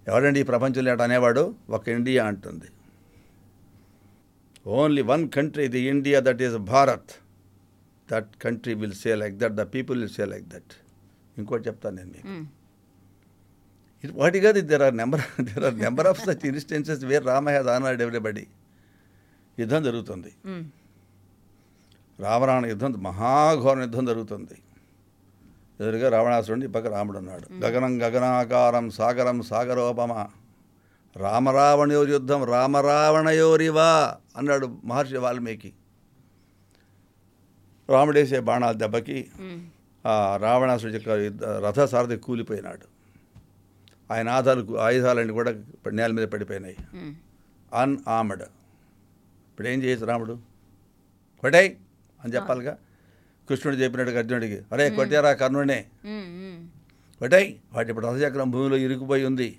[0.08, 1.56] ఎవరండి ఈ ప్రపంచంలో అటు అనేవాడు?
[1.70, 2.66] ఒక ఇండియా అంటుంది.
[4.68, 7.12] Only one country the India that is Bharat
[8.12, 10.74] that country will say like that the people will say like that
[11.38, 12.46] ఇంకోటి చెప్తాను నేను మీకు.
[14.04, 17.68] ఇది వాటి కాదు there are number there are number of such instances where Rama has
[17.68, 18.48] honoured everybody
[19.60, 20.34] యుద్ధం జరుగుతుంది.
[20.46, 20.64] మ్మ్.
[22.20, 24.58] రావరావణ యుద్ధం మహాఘోర యుద్ధం జరుగుతుంది.
[25.80, 27.66] ఎదురుగా రావణాసురుడు ఈ పక్క రాముడు ఉన్నాడు.
[27.66, 30.28] గగనం గగనాకారం సాగరం సాగరోపమ.
[31.16, 35.74] రామరావణయోరి యుద్ధం రామరావణయోరివా అన్నాడు మహర్షి వాల్మీకి.
[37.90, 39.28] రాముడేసే బాణాల దెబ్బకి
[40.38, 41.10] రావణాసుడి యొక్క
[41.66, 42.86] రథసారథి కూలిపోయినాడు.
[44.14, 45.52] ఆయన ఆధాలు ఆయుధాలన్నీ కూడా
[45.92, 46.78] నేల మీద పడిపోయినాయి.
[47.74, 48.42] అన్ ఆమడ్
[49.52, 50.36] ఇప్పుడు ఏం చేయొచ్చు రాముడు?
[51.42, 51.70] కొట్టాయి
[52.24, 52.74] అని చెప్పాలిగా.
[53.50, 55.80] కృష్ణుడు చెప్పినట్టుగా అర్జునుడికి అరే కొట్టారా కర్ణుడినే.
[57.20, 59.50] కొట్టాయి వాటి ఇప్పుడు రథచక్రం భూమిలో ఇరుకుపోయి ఉంది.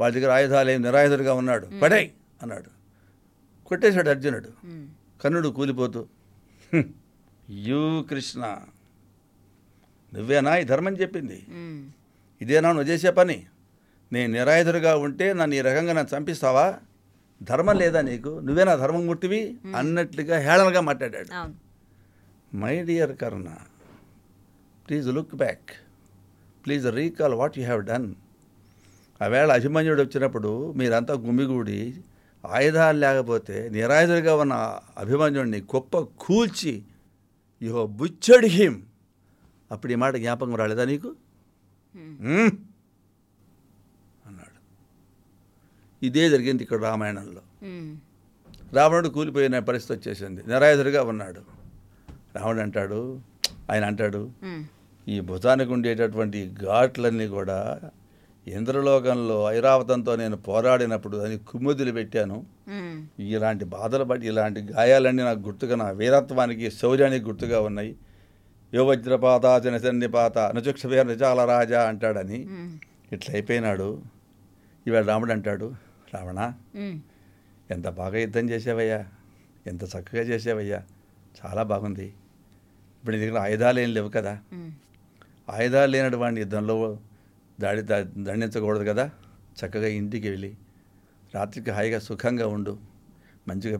[0.00, 1.66] వాడి దగ్గర ఆయుధాలు ఏం నిరాయుధుడిగా ఉన్నాడు.
[1.80, 2.12] కొట్టాయి
[2.42, 2.70] అన్నాడు.
[3.66, 4.50] కొట్టేశాడు అర్జునుడు.
[5.22, 6.00] కర్ణుడు కూలిపోతూ
[6.72, 6.84] "హ్మ్,
[7.50, 8.42] యూ కృష్ణ
[10.14, 11.38] నువ్వేనా ఈ ధర్మం చెప్పింది.
[12.40, 13.38] ఇదేనా నువ్వు చేసే పని?
[14.12, 16.66] నేను నిరాయుధుడిగా ఉంటే నన్ను ఈ రకంగా నన్ను చంపిస్తావా?
[17.42, 18.32] ధర్మం లేదా నీకు?
[18.44, 19.42] నువ్వేనా ధర్మం ముట్టివి
[19.76, 21.30] అన్నట్లుగా హేళనగా మాట్లాడాడు.
[22.56, 23.48] My dear Karna
[24.88, 25.70] please look back.
[26.66, 28.08] Please recall what you have done.
[29.20, 31.80] ఆవేళ అభిమన్యుడు వచ్చినప్పుడు మీరంతా గుమిగూడి
[32.44, 34.54] ఆయుధాలు లేకపోతే నిరాయుధుడిగా ఉన్న
[34.98, 36.74] అభిమన్యుడిని గొప్ప కూల్చి
[37.62, 38.78] యు బుచ్చడ్ హిమ్
[39.70, 41.10] అప్పుడు ఈ మాట జ్ఞాపకం రాలేదా నీకు?
[44.26, 44.58] అన్నాడు.
[46.02, 47.42] ఇదే జరిగింది ఇక్కడ రామాయణంలో.
[48.72, 50.42] రావణుడు కూలిపోయిన పరిస్థితి వచ్చేసింది.
[50.48, 51.40] నిరాయుధుడిగా ఉన్నాడు.
[52.36, 53.20] రావణుడు అంటాడు
[53.70, 54.22] ఆయన అంటాడు.
[55.08, 57.80] ఈ భుజానికి ఉండేటటువంటి ఘాట్లన్నీ కూడా
[58.46, 62.46] ఇంద్రలోకంలో ఐరావతంతో నేను పోరాడినప్పుడు అని కుమ్ముదులు పెట్టాను.
[63.20, 67.96] ఇలాంటి బాధలు పడి ఇలాంటి గాయాలన్నీ నాకు గుర్తుగా నా వీరత్వానికి శౌర్యానికి గుర్తుగా ఉన్నాయి.
[68.74, 72.38] యో వజ్రపాత జనసన్నిపాత అనుచక్షవీర నిజాల రాజా అంటాడని.
[73.12, 74.02] ఇట్లా అయిపోయినాడు.
[74.86, 75.74] ఇవాళ రాముడు అంటాడు
[76.14, 76.52] రావణ.
[77.70, 79.06] ఎంత బాగా యుద్ధం చేసావయ్యా
[79.66, 80.82] ఎంత చక్కగా చేసావయ్యా
[81.40, 82.06] చాలా బాగుంది.
[83.00, 84.38] ఇప్పుడు నీ దగ్గర ఆయుధాలు ఏం లేవు కదా.
[85.50, 86.98] ఆయుధాలు లేనటువంటి యుద్ధంలో
[87.60, 87.82] దాడి
[88.22, 89.10] దండించకూడదు కదా.
[89.60, 90.54] చక్కగా ఇంటికి వెళ్ళి
[91.34, 92.78] రాత్రికి హాయిగా సుఖంగా ఉండు.
[93.48, 93.78] మంచిగా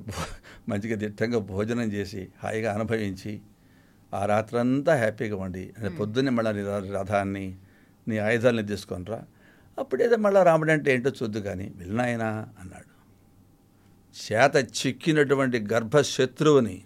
[0.69, 3.41] మంచిగా దిట్టంగా భోజనం చేసి హాయిగా అనుభవించి
[4.13, 7.47] ఆ రాత్రంతా హ్యాపీగా ఉండి అంటే పొద్దున్నే మళ్ళీ ర- రథాన్ని
[8.07, 9.21] నీ ఆయుధాలని తీసుకొనిరా
[9.79, 12.31] అప్పుడేదో మళ్ళీ రాముడు అంటే ఏంటో చూద్దు కానీ వెళ్ళినాయనా?
[12.61, 12.87] అన్నాడు.
[14.17, 16.77] చేత చిక్కినటువంటి గర్భశత్రువుని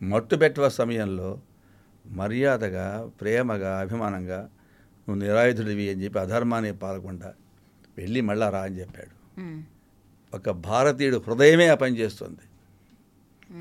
[0.00, 1.30] మట్టుబెట్టవ సమయంలో
[2.04, 2.86] మర్యాదగా
[3.20, 4.40] ప్రేమగా అభిమానంగా
[5.08, 7.30] నువ్వు నిరాయుధుడివి అని చెప్పి అధర్మాన్ని పాలకుండా
[7.98, 9.14] వెళ్ళి మళ్ళా రా అని చెప్పాడు.
[10.32, 12.44] ఒక భారతీయుడు హృదయమే ఆ పని చేస్తుంది.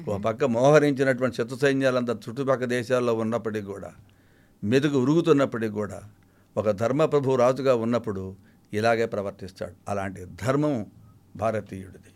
[0.08, 3.92] ఒక పక్క మోహరించినటువంటి శత్రు సైన్యాలంతా చుట్టుపక్కల దేశాల్లో ఉన్నప్పటికీ కూడా
[4.64, 6.00] మెదుగు ఉరుగుతున్నప్పటికీ కూడా
[6.58, 8.24] ఒక ధర్మప్రభు రాజుగా ఉన్నప్పుడు
[8.74, 9.76] ఇలాగే ప్రవర్తిస్తాడు.
[9.90, 10.76] అలాంటి ధర్మం
[11.36, 12.12] భారతీయుడిది.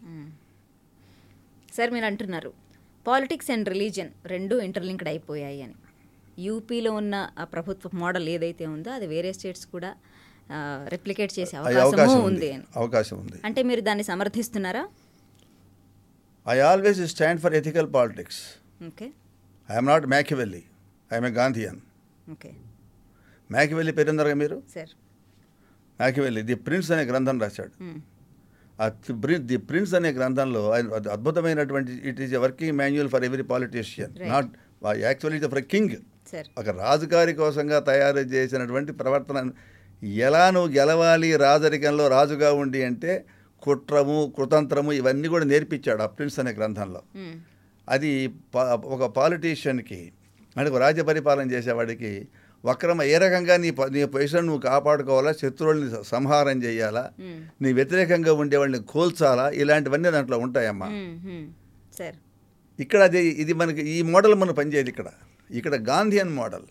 [1.78, 2.52] సార్ మీరు అంటున్నారు
[3.08, 5.76] పాలిటిక్స్ అండ్ రిలీజన్ రెండు ఇంటర్లింక్డ్ అయిపోయాయి అని.
[6.40, 9.92] యూపీలో ఉన్న ఆ ప్రభుత్వ మోడల్ ఏదైతే ఉందో అది వేరే స్టేట్స్ కూడా
[10.94, 12.66] రెప్లికేట్ చేసే అది అవకాశము ఉంది అని.
[12.76, 13.38] అవకాశం ఉంది.
[13.46, 14.84] అంటే మీరు దాన్ని సమర్థిస్తున్నారా?
[16.46, 18.40] I always stand for ethical politics
[18.86, 19.06] okay
[19.70, 20.64] I'm not Machiavelli
[21.14, 21.80] I'm a Gandhian
[22.32, 22.52] okay
[23.52, 24.56] Machiavelli పేరుందరగా మీరు?
[26.00, 27.84] మ్యాకివెల్లి ది ప్రిన్స్ అనే గ్రంథం రాశాడు.
[27.84, 28.00] మ్మ్.
[28.82, 30.72] ఆ ది- ప్రిన్స్ అనే గ్రంథంలో
[31.12, 34.30] అద్భుతమైనటువంటి it is a working manual for every politician.
[34.30, 34.50] Not
[34.98, 35.96] actually for king
[36.58, 39.52] ఒక రాజుగారి కోసంగా తయారు చేసినటువంటి ప్రవర్తన.
[40.04, 43.26] ఎలా నువ్వు గెలవాలి రాజరికంలో రాజుగా ఉండి అంటే
[43.66, 47.02] కుట్రము కుతంత్రము ఇవన్నీ కూడా నేర్పించాడు ఆ ప్రిన్స్ అనే గ్రంథంలో.
[47.90, 48.12] అది
[48.96, 50.02] ఒక పాలిటీషియన్కి
[50.56, 52.12] అంటే ఒక రాజ్య పరిపాలన చేసేవాడికి
[52.66, 57.04] వక్రమ ఏ రకంగా నీ నీ పొజిషన్ నువ్వు కాపాడుకోవాలా శత్రువుల్ని సంహారం చేయాలా.
[57.62, 60.88] నీ వ్యతిరేకంగా ఉండేవాళ్ళని కోల్చాలా ఇలాంటివన్నీ దాంట్లో ఉంటాయమ్మా.
[62.80, 65.10] ఇక్కడ అది ఇది మనకి ఈ మోడల్ మనం పనిచేయదు ఇక్కడ.
[65.52, 66.68] ఇక్కడ గాంధీయన్ మోడల్.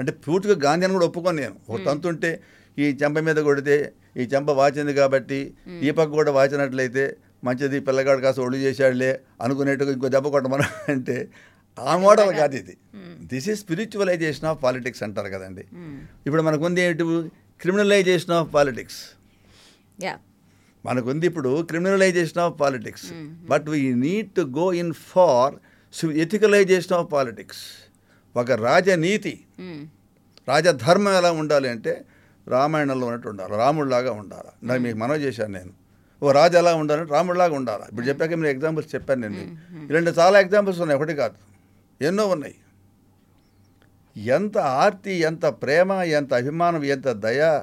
[0.00, 1.56] అంటే పూర్తిగా గాంధీయన్ కూడా ఒప్పుకొని నేను.
[1.68, 2.30] ఒక తంతు ఉంటే
[2.78, 3.76] ఈ చెంప మీద కొడితే
[4.20, 5.38] ఈ చెంప వాచింది కాబట్టి
[5.86, 7.04] ఈ పక్క కూడా వాచినట్లయితే
[7.46, 9.10] మంచిది పిల్లగాడు కాస్త ఒళ్ళు చేశాడులే
[9.44, 11.16] అనుకునేట్టుగా ఇంకో దెబ్బ కొట్టమని అంటే
[11.78, 12.74] ఆ మోడల్ కాదు ఇది.
[13.30, 15.64] This is spiritualization of politics అంటారు కదండి.
[16.26, 17.04] ఇప్పుడు మనకు ఉంది ఏంటి
[17.60, 19.00] క్రిమినలైజేషన్ ఆఫ్ పాలిటిక్స్
[19.98, 20.14] యా
[20.84, 23.06] మనకు ఉంది ఇప్పుడు criminalization of politics
[23.52, 25.54] but we need to go in for
[26.24, 27.62] ethicalization of politics
[28.34, 29.34] ఒక రాజనీతి.
[30.48, 31.92] రాజధర్మం ఎలా ఉండాలి అంటే
[32.48, 33.56] రామాయణంలో ఉన్నట్టు ఉండాలి.
[33.56, 34.66] రాముడిలాగా ఉండాలి.
[34.66, 35.70] నాకు మీకు మనవి చేశాను నేను.
[36.22, 37.82] ఓ రాజు ఎలా ఉండాలంటే రాముడిలాగా ఉండాలి.
[37.88, 39.56] ఇప్పుడు చెప్పాక మీరు ఎగ్జాంపుల్స్ చెప్పాను నేను.
[39.90, 41.00] ఇలాంటి చాలా ఎగ్జాంపుల్స్ ఉన్నాయి.
[41.00, 41.34] ఒకటి కాదు.
[42.04, 42.54] ఎన్నో ఉన్నాయి.
[44.16, 47.62] ఎంత ఆర్తి ఎంత ప్రేమ ఎంత అభిమానం ఎంత దయ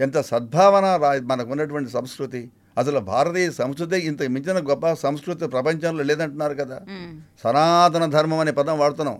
[0.00, 2.50] ఎంత సద్భావన రా మనకు ఉన్నటువంటి సంస్కృతి.
[2.78, 6.80] అసలు భారతీయ సంస్కృతి ఇంత మించిన గొప్ప సంస్కృతి ప్రపంచంలో లేదంటున్నారు కదా.
[7.44, 9.18] సనాతన ధర్మం అనే పదం వాడుతున్నాం.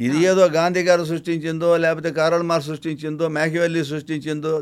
[0.00, 4.52] ఇది ఏదో గాంధీ గారు సృష్టించిందో లేకపోతే కారల్ మార్క్స్ సృష్టించిందో మ్యాకివెల్లీ సృష్టించిందో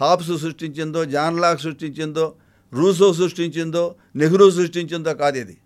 [0.00, 2.24] హాబ్స్ సృష్టించిందో జాన్ లాక్ సృష్టించిందో
[2.72, 3.84] రూసో సృష్టించిందో
[4.16, 5.56] నెహ్రూ సృష్టించిందో కాదు ఇది.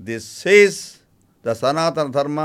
[0.00, 0.80] This says
[1.44, 2.40] the sanatana dharma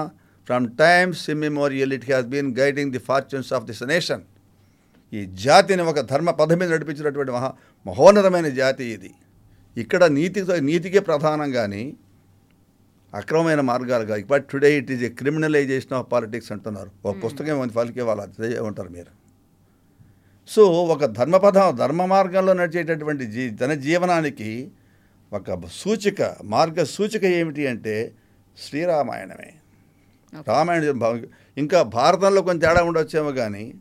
[0.47, 4.23] from times immemorial it has been guiding the fortunes of this nation
[5.13, 7.49] ఈ జాతిని ఒక ధర్మ పదం మీద నడిపించినటువంటి మహా
[7.85, 9.11] మహోన్నతమైన జాతి ఇది.
[9.77, 11.83] ఇక్కడ నీతితో నీతికే ప్రధానం కానీ
[13.13, 16.91] అక్రమమైన మార్గాలు కాదు but today it is a criminalization of politics అంటున్నారు.
[17.05, 19.11] ఒక పుస్తకం ఫలికే వాళ్ళు అదే ఉంటారు మీరు.
[20.47, 24.71] సో ఒక ధర్మపదం ధర్మ మార్గంలో నడిచేటటువంటి జీ జన జీవనానికి
[25.33, 28.13] ఒక సూచిక మార్గ సూచిక ఏమిటి అంటే
[28.59, 29.53] శ్రీరామాయణమే.
[30.47, 33.73] రామాయణం ఇంకా భారతంలో కొంచెం తేడా ఉండొచ్చేమో కానీ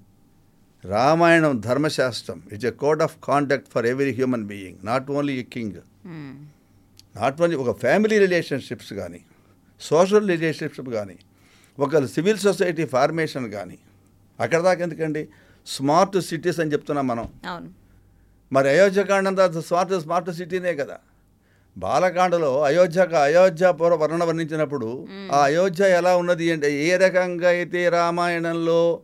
[0.85, 2.43] రామాయణం ధర్మశాస్త్రం.
[2.53, 5.81] It's a code of conduct for every human being not only a king.
[7.16, 9.20] Not only ఒక ఫ్యామిలీ రిలేషన్షిప్స్ కానీ
[9.81, 11.18] సోషల్ రిలేషన్షిప్ కానీ
[11.79, 13.79] ఒక సివిల్ సొసైటీ ఫార్మేషన్ కానీ
[14.40, 15.29] అక్కడ దాకా ఎందుకండి?
[15.66, 17.29] స్మార్ట్ సిటీస్ అని చెప్తున్నాం మనం.
[17.49, 17.70] అవును.
[18.53, 20.99] మరి అయోధ్యకాండం అంతా స్మార్ట్ స్మార్ట్ సిటీనే కదా.
[21.79, 29.01] బాలకాండలో అయోధ్యక అయోధ్య పూర్వ వర్ణన వర్ణించినప్పుడు ఆ అయోధ్య ఎలా ఉన్నది అంటే ఏ రకంగా అయితే రామాయణంలో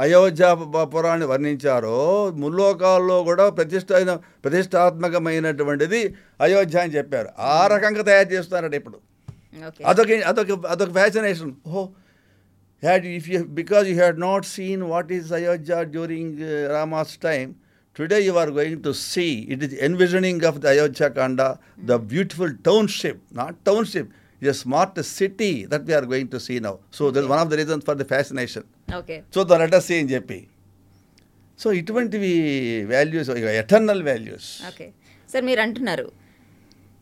[0.00, 1.96] అయోధ్య ప- పురాన్ని వర్ణించారో
[2.36, 3.88] ముల్లోకాల్లో కూడా ప్రతిష్ట
[4.44, 6.00] ప్రతిష్టాత్మకమైనటువంటిది
[6.40, 7.28] అయోధ్య అని చెప్పారు.
[7.52, 8.98] ఆ రకంగా తయారు చేస్తున్నారట ఇప్పుడు.
[9.86, 11.80] అదొక అదొక అదొక fascination oh
[12.82, 16.38] had if you because you had not seen what is Ayodhya during
[16.70, 17.50] Rama's time
[17.96, 21.40] today you are going to see it is envisioning of the Ayodhya Kanda
[21.84, 24.10] the beautiful township not township
[24.42, 27.84] is smart city that we are going to see now so that one of the reasons
[27.86, 30.38] for the fascination okay చూద్దాం later see అని చెప్పి
[31.58, 32.32] so ఇటువంటివి
[32.92, 34.86] values eternal values okay
[35.28, 36.06] sir మీరు అంటున్నారు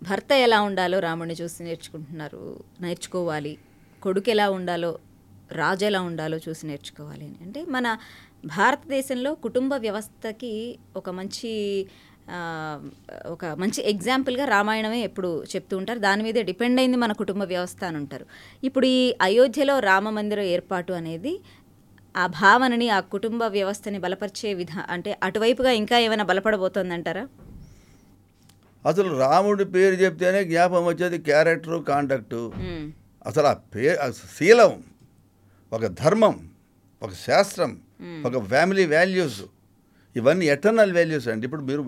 [0.02, 2.42] భర్త ఎలా ఉండాలో రాముడిని చూసి నేర్చుకుంటున్నారు
[2.80, 3.52] నేర్చుకోవాలి.
[4.02, 4.90] కొడుకు ఎలా ఉండాలో
[5.52, 7.36] రాజు ఎలా ఉండాలో చూసి నేర్చుకోవాలి అని.
[7.42, 7.86] అంటే మన
[8.46, 10.52] భారతదేశంలో కుటుంబ వ్యవస్థకి
[10.96, 11.50] ఒక మంచి
[13.34, 15.98] ఒక మంచి ఎగ్జాంపుల్గా రామాయణమే ఎప్పుడు చెప్తూ ఉంటారు.
[15.98, 18.26] దాని మీదే డిపెండ్ అయింది మన కుటుంబ వ్యవస్థ అని ఉంటారు
[18.64, 21.32] ఇప్పుడు ఈ అయోధ్యలో రామ మందిరం ఏర్పాటు అనేది
[22.14, 27.24] ఆ భావనని ఆ కుటుంబ వ్యవస్థని బలపరిచే విధా అంటే అటువైపుగా ఇంకా ఏమైనా బలపడబోతోందంటారా?
[28.84, 32.42] అసలు రాముడి పేరు చెప్తేనే జ్ఞాపకం వచ్చేది క్యారెక్టరు కాండక్టు.
[33.26, 34.74] అసలు ఆ పే ఆ శీలం
[35.72, 36.36] ఒక ధర్మం
[37.02, 37.72] ఒక శాస్త్రం
[38.26, 39.40] ఒక ఫ్యామిలీ వాల్యూస్.
[40.16, 41.82] ఇవన్నీ ఎటర్నల్ వాల్యూస్ అండి ఇప్పుడు మీరు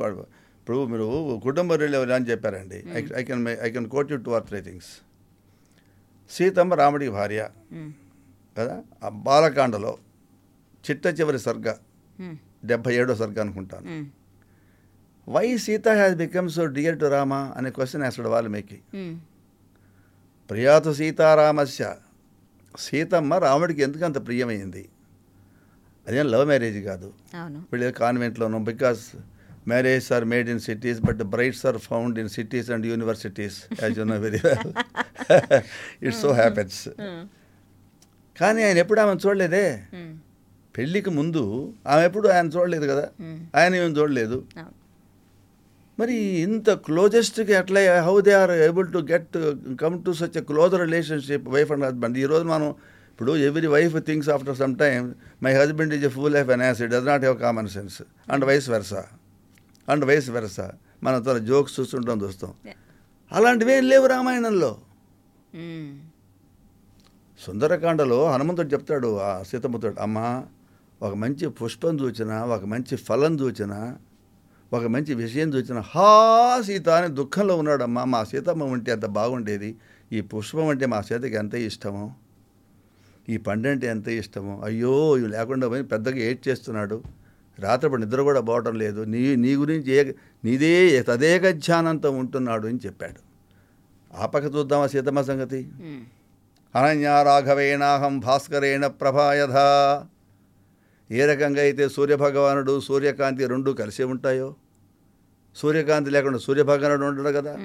[0.61, 1.07] ఇప్పుడు మీరు
[1.45, 2.79] కుటుంబ రిలేవల్ అని చెప్పారండి
[3.21, 4.91] I can I can quote you two or three things
[6.31, 7.41] Sitamma రాముడికి భార్య.
[8.57, 9.93] కదా ఆ బాలకాండలో
[10.85, 11.69] చిట్ట చివరి సర్గ.
[12.65, 13.87] డెబ్భై ఏడో సర్గ అనుకుంటాను.
[15.29, 18.79] Why Sita has become so dear to Rama అనే క్వశ్చన్ వేస్తాడు వాల్మీకి.
[20.51, 21.85] ప్రియాతు సీతారామస్య
[22.79, 24.85] సీతమ్మ రాముడికి ఎందుకు అంత ప్రియమైంది
[26.07, 27.09] అదేం లవ్ మ్యారేజ్ కాదు.
[27.73, 29.03] వీళ్ళు కాన్వెంట్లోనూ because
[29.69, 34.05] marriage are made in cities but brides are found in cities and universities as you
[34.13, 34.73] know very well
[36.07, 36.81] it's so happens.
[38.37, 39.65] కానీ ఆయన ఎప్పుడు ఆమెను చూడలేదే?
[39.95, 40.13] మ్మ్.
[40.75, 41.43] పెళ్ళికి ముందు
[41.87, 43.07] ఆమె ఎప్పుడు ఆయన చూడలేదు కదా?
[43.21, 43.39] మ్మ్.
[43.59, 44.39] ఆయన ఏమి చూడలేదు?
[45.99, 49.35] మరి ఇంత క్లోజెస్ట్కి ఎట్లా how they are able to get
[49.83, 52.69] come to such a close relationship wife and husband ఈరోజు మనం
[53.21, 56.91] ఇప్పుడు every wife thinks after some time my husband is a full life an acid
[56.93, 58.03] does not have common sense
[58.33, 59.05] and vice versa
[59.89, 60.71] and vice versa
[61.03, 62.55] మనం తన jokes చూస్తుంటాం చూస్తాం.
[63.33, 64.79] అలాంటివి ఏం లేవు రామాయణంలో.
[65.55, 65.99] మ్మ్.
[67.41, 70.45] సుందరకాండలో హనుమంతుడు చెప్తాడు ఆ సీతమ్మతో అమ్మ
[71.03, 73.97] ఒక మంచి పుష్పం చూచినా ఒక మంచి ఫలం చూచినా
[74.73, 78.05] ఒక మంచి విషయం చూచినా హా సీత అని దుఃఖంలో ఉన్నాడమ్మా.
[78.05, 79.77] మా సీతమ్మ ఉంటే అంత బాగుండేది.
[80.13, 82.15] ఈ పుష్పం అంటే మా సీతకి ఎంత ఇష్టమో.
[83.31, 84.61] ఈ పండు అంటే ఎంత ఇష్టమో?
[84.65, 87.03] అయ్యో ఇవి లేకుండా పోయి పెద్దగా ఏడ్ చేస్తున్నాడు.
[87.59, 89.01] రాత్రిపడి నిద్ర కూడా పోవటం లేదు.
[89.01, 90.13] నీ నీ గురించి ఏ
[90.45, 93.31] నీదే తదేక ధ్యానంతో ఉంటున్నాడు అని చెప్పాడు.
[94.17, 95.69] ఆ పక్క చూద్దామా సీతమ్మ సంగతి.
[96.75, 99.53] అనన్యా రాఘవేణాహం భాస్కరేణ ప్రభాయధ.
[101.15, 104.55] ఏ రకంగా అయితే సూర్యభగవానుడు సూర్యకాంతి రెండు కలిసి ఉంటాయో?
[105.57, 107.57] సూర్యకాంతి లేకుండా సూర్యభగవానుడు ఉండడు కదా.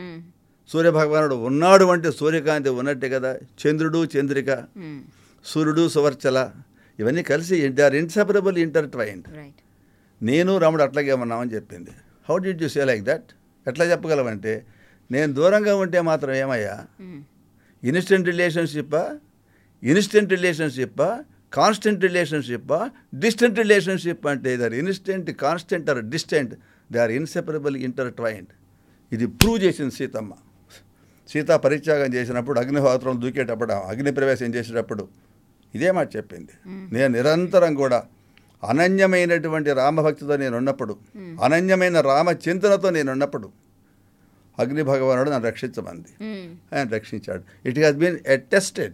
[0.69, 3.37] సూర్యభగవానుడు ఉన్నాడు అంటే సూర్యకాంతి ఉన్నట్టే కదా?
[3.37, 4.63] చంద్రుడు చంద్రిక.
[5.51, 6.39] సూర్యుడు సువర్చల
[6.99, 9.27] ఇవన్నీ కలిసి they are inseparable intertwined.
[9.37, 9.61] Right
[10.21, 11.93] నేను రాముడు అట్లాగే ఉన్నామని చెప్పింది.
[12.29, 13.29] How did you say like that
[13.65, 14.53] ఎట్లా చెప్పగలవంటే
[15.09, 16.75] నేను దూరంగా ఉంటే మాత్రం ఏమయ్యా.
[17.83, 19.03] ఇన్స్టెంట్ రిలేషన్షిప్పా
[19.83, 21.09] ఇన్స్టెంట్ రిలేషన్షిప్పా
[21.53, 22.79] కాన్స్టెంట్ రిలేషన్షిప్పా
[23.23, 26.53] డిస్టెంట్ రిలేషన్షిప్ అంటే they are instant constant or distant
[26.89, 28.51] they are inseparable intertwined
[29.11, 30.31] ఇది ప్రూవ్ చేసింది సీతమ్మ.
[31.29, 35.03] సీత పరిత్యాగం చేసినప్పుడు అగ్నిహోత్రం దూకేటప్పుడు అగ్ని ప్రవేశం చేసేటప్పుడు
[35.75, 36.53] ఇదే మాట చెప్పింది.
[36.93, 37.99] నేను నిరంతరం కూడా
[38.63, 40.93] అనన్యమైనటువంటి రామభక్తితో నేను ఉన్నప్పుడు
[41.43, 43.47] అనన్యమైన రామ చింతనతో నేను ఉన్నప్పుడు
[44.57, 46.11] అగ్ని భగవానుడు నన్ను రక్షించమంది.
[46.73, 47.43] ఆయన రక్షించాడు.
[47.65, 48.93] It has been attested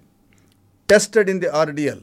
[0.89, 2.01] tested in the ordeal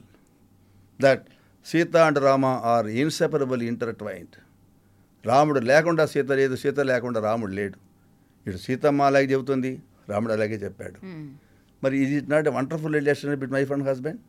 [1.00, 1.24] that
[1.66, 4.36] Sita and Rama are inseparable intertwined
[5.24, 7.76] రాముడు లేకుండా సీత లేదు సీత లేకుండా రాముడు లేడు.
[8.46, 9.70] ఇటు సీతమ్మ అలాగే చెబుతుంది
[10.08, 10.98] రాముడు అలాగే చెప్పాడు.
[11.06, 11.28] మ్మ్.
[11.82, 14.20] మరి ఇది it not a wonderful relation bit wife and husband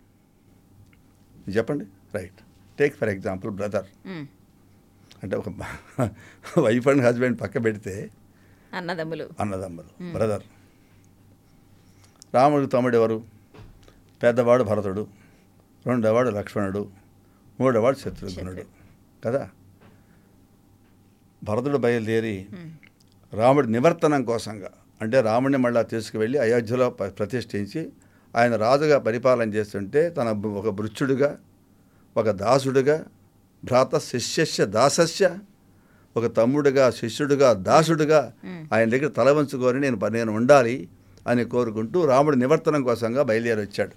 [1.56, 1.86] చెప్పండి.
[2.16, 2.40] Right
[2.80, 3.86] take for example brother.
[5.24, 5.50] అంటే ఒక
[6.60, 8.10] వైఫ్ అండ్ హస్బెండ్ పక్క పెడితే
[8.74, 9.30] అన్నదమ్ములు.
[9.40, 10.44] అన్నదమ్ములు బ్రదర్
[12.34, 13.24] రాముడు తమ్ముడు ఎవరు?
[14.24, 15.08] పెద్దవాడు భరతుడు
[15.88, 16.90] రెండోవాడు లక్ష్మణుడు
[17.60, 18.64] మూడోవాడు శత్రుఘ్నుడు.
[19.26, 19.50] కదా?
[21.44, 22.48] భరతుడు బయలుదేరి
[23.34, 24.70] రాముడి నివర్తనం కోసంగా
[25.02, 27.90] అంటే రాముడిని మళ్ళా తీసుకువెళ్ళి అయోధ్యలో ప్రతిష్ఠించి
[28.36, 31.38] ఆయన రాజుగా పరిపాలన చేస్తుంటే తన ఒక భృత్యుడుగా
[32.18, 33.06] ఒక దాసుడుగా
[33.64, 35.38] భ్రాత శిష్యస్య దాసస్య
[36.18, 38.34] ఒక తమ్ముడుగా శిష్యుడుగా దాసుడుగా
[38.74, 40.90] ఆయన దగ్గర తల వంచుకొని నేను నేను ఉండాలి
[41.28, 43.92] అని కోరుకుంటూ రాముడి నివర్తనం కోసంగా బయలుదేరి వచ్చాడు.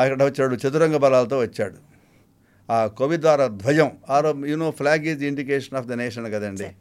[0.00, 1.74] అక్కడ వచ్చాడు చతురంగ బలాలతో వచ్చాడు.
[2.72, 6.72] ఆ కవిదార ధ్వజం ఆరో you know flag is indication of the nation కదండి.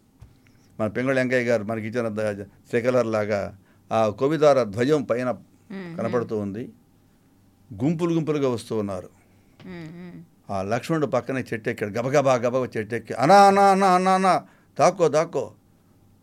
[0.79, 3.57] మన పెంగళ వెంకయ్య గారు మనకి ఇచ్చిన సెకలర్ లాగా
[3.91, 5.35] ఆ కవిదార ధ్వజం పైన
[5.71, 6.73] కనపడుతూ ఉంది.
[7.83, 9.09] గుంపులు గుంపులుగా వస్తూ ఉన్నారు.
[10.49, 14.43] ఆ లక్ష్మణుడు పక్కనే చెట్టు ఎక్కాడు గబగబా గబగబా చెట్టు ఎక్కి అనా అనా అనా అనా అనా.
[14.79, 15.51] దాక్కో దాక్కో.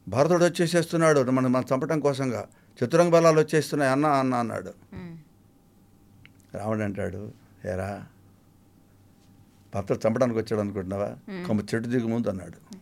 [0.08, 1.30] భరతుడు వచ్చేసేస్తున్నాడు.
[1.30, 2.48] మనం మనం చంపటం కోసంగా.
[2.84, 3.92] చతురంగ బలాలు వచ్చేస్తున్నాయి.
[3.92, 4.72] అన్న అన్న అన్నాడు.
[6.54, 7.32] రాముడు అంటాడు
[7.66, 8.04] ఏరా
[9.74, 11.16] భర్త చంపడానికి వచ్చాడు అనుకుంటున్నావా?
[11.46, 12.76] కొమ్మ చెట్టు దిగు ముందు అన్నాడు.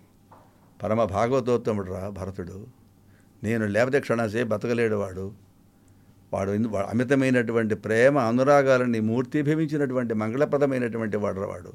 [0.83, 2.67] పరమ భాగవతోత్తముడు రా భరతుడు.
[3.45, 5.50] నేను లేకపోతే క్షణసేపు బతకలేడు వాడు.
[6.33, 6.51] వాడు
[6.91, 11.73] అమితమైనటువంటి ప్రేమ అనురాగాలని మూర్తిభవించినటువంటి మంగళప్రదమైనటువంటి వాడు వాడు.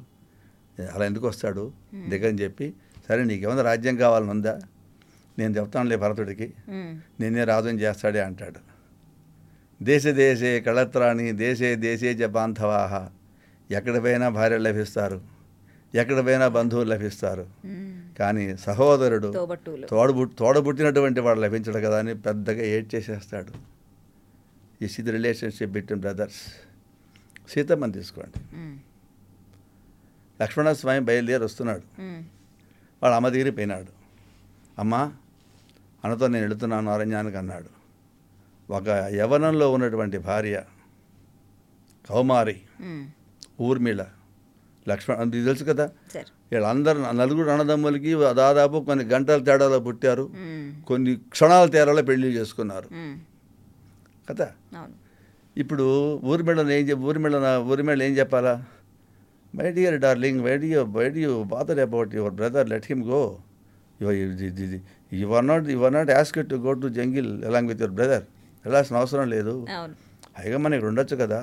[0.94, 1.64] అలా ఎందుకు వస్తాడు?
[2.10, 2.68] దిగని చెప్పి
[3.08, 4.54] సరే నీకేమైనా రాజ్యం కావాలని ఉందా
[5.38, 6.48] నేను చెప్తానులే భరతుడికి.
[6.70, 6.92] ఉమ్,
[7.22, 8.60] నిన్నే రాజుని చేస్తాడే అంటాడు.
[9.82, 12.94] దేశ దేశే కళత్రాణి దేశే దేశే బాంధవాహ
[13.70, 15.18] ఎక్కడ పోయినా భార్య లభిస్తారు.
[15.94, 17.46] ఎక్కడ పోయినా బంధువులు లభిస్తారు.
[18.20, 19.30] కానీ సహోదరుడు
[19.90, 23.54] తోడబు తోడబుట్టినటువంటి వాడు లభించడు కదా అని పెద్దగా ఏడ్ చేసేస్తాడు
[24.82, 26.42] ఈ ది రిలేషన్షిప్ బిట్వీన్ బ్రదర్స్
[27.50, 28.58] సీతమ్మని తీసుకోండి.
[30.42, 32.02] లక్ష్మణ స్వామి బయలుదేరి వస్తున్నాడు.
[33.04, 33.92] వాడు అమ్మ దగ్గరికి పోయినాడు.
[34.80, 35.14] అమ్మా
[36.06, 37.70] అన్నతో నేను వెళుతున్నాను అరణ్యానికి అన్నాడు.
[38.74, 40.64] ఒక యవనంలో ఉన్నటువంటి భార్య
[42.10, 42.62] కౌమారి.
[43.62, 44.06] ఊర్మిళ
[44.90, 45.90] లక్ష్మణ్ ఇది తెలుసు కదా?
[46.52, 50.30] వీళ్ళందరూ నలుగురు అన్నదమ్ములకి దాదాపు కొన్ని గంటల తేడాలో పుట్టారు.
[50.88, 52.90] కొన్ని క్షణాల తేడాలో పెళ్ళి చేసుకున్నారు.
[54.30, 54.48] కదా?
[55.58, 55.86] ఇప్పుడు
[56.24, 57.36] ఊర్మిళను ఏం చెప్ ఊర్మిళ
[57.72, 58.54] ఊర్మిళ ఏం చెప్పాలా?
[59.56, 63.40] My dear darling why do you why you bother about your brother let him go
[65.14, 68.24] you are not you are not ask to go to jungle along with your brother
[68.66, 69.66] వెళ్ళాల్సిన అవసరం లేదు.
[70.38, 71.40] పైగా మన ఇక్కడ ఉండొచ్చు కదా?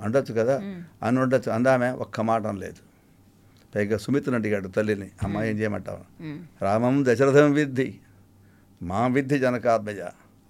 [0.00, 0.56] ఉండొచ్చు కదా.
[1.02, 1.50] అని ఉండొచ్చు.
[1.52, 2.80] అందామే ఒక్క మాట లేదు.
[3.74, 6.02] పైగా సుమిత్రను అడిగాడు తల్లిని అమ్మ ఏం చేయమంటావు?
[6.64, 7.88] రామం దశరథం విద్ధి
[8.82, 10.00] మా విద్ధి జనకాత్మజ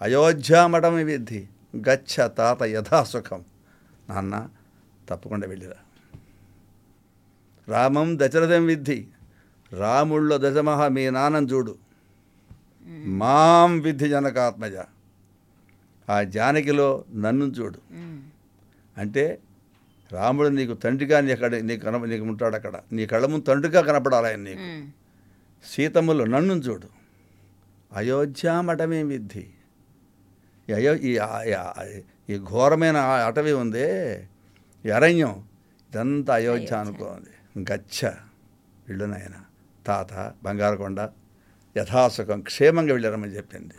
[0.01, 1.41] అయోధ్యామఠం విద్ధి
[1.77, 3.41] గచ్చ తాత యథాసుఖం.
[4.11, 4.35] నాన్న
[5.09, 5.81] తప్పకుండా వెళ్ళిరా.
[7.69, 8.99] రామం దశరథం విద్ధి.
[9.73, 11.75] రాముళ్ళో దశమహ మీ నాన్నం చూడు.
[13.21, 14.77] మాం విద్ధి జనకాత్మజ.
[16.09, 17.81] ఆ జానకిలో నన్ను చూడు.
[18.97, 19.25] అంటే
[20.13, 22.75] రాముడు నీకు తండ్రిగా నీ అక్కడ నీకు కన నీకు ఉంటాడు అక్కడ.
[22.93, 24.61] నీ కళ్ళ ముందు తండ్రిగా కనపడాలి ఆయన నీకు.
[24.61, 24.87] ఉమ్,
[25.65, 26.89] సీతమ్మలో నన్ను చూడు.
[27.93, 29.45] అయోధ్యామఠమే విద్ధి.
[30.69, 31.13] ఈ అయో ఈ
[32.31, 33.89] ఈ ఘోరమైన ఆ అటవీ ఉందే.
[34.87, 35.45] ఈ అరణ్యం
[35.91, 36.77] ఇదంతా అయోధ్య.
[36.77, 37.33] అనుకోంది
[37.73, 38.11] గచ్చ
[38.89, 39.37] ఇళ్ళు నాయన
[39.87, 41.01] తాత బంగారకొండ
[41.77, 43.75] యథాసుఖం క్షేమంగా వెళ్ళారమని చెప్పింది.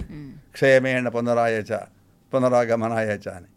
[0.52, 1.78] క్షేమేణ పునరాయచ
[2.34, 3.50] పునరాగమనాయచ అని.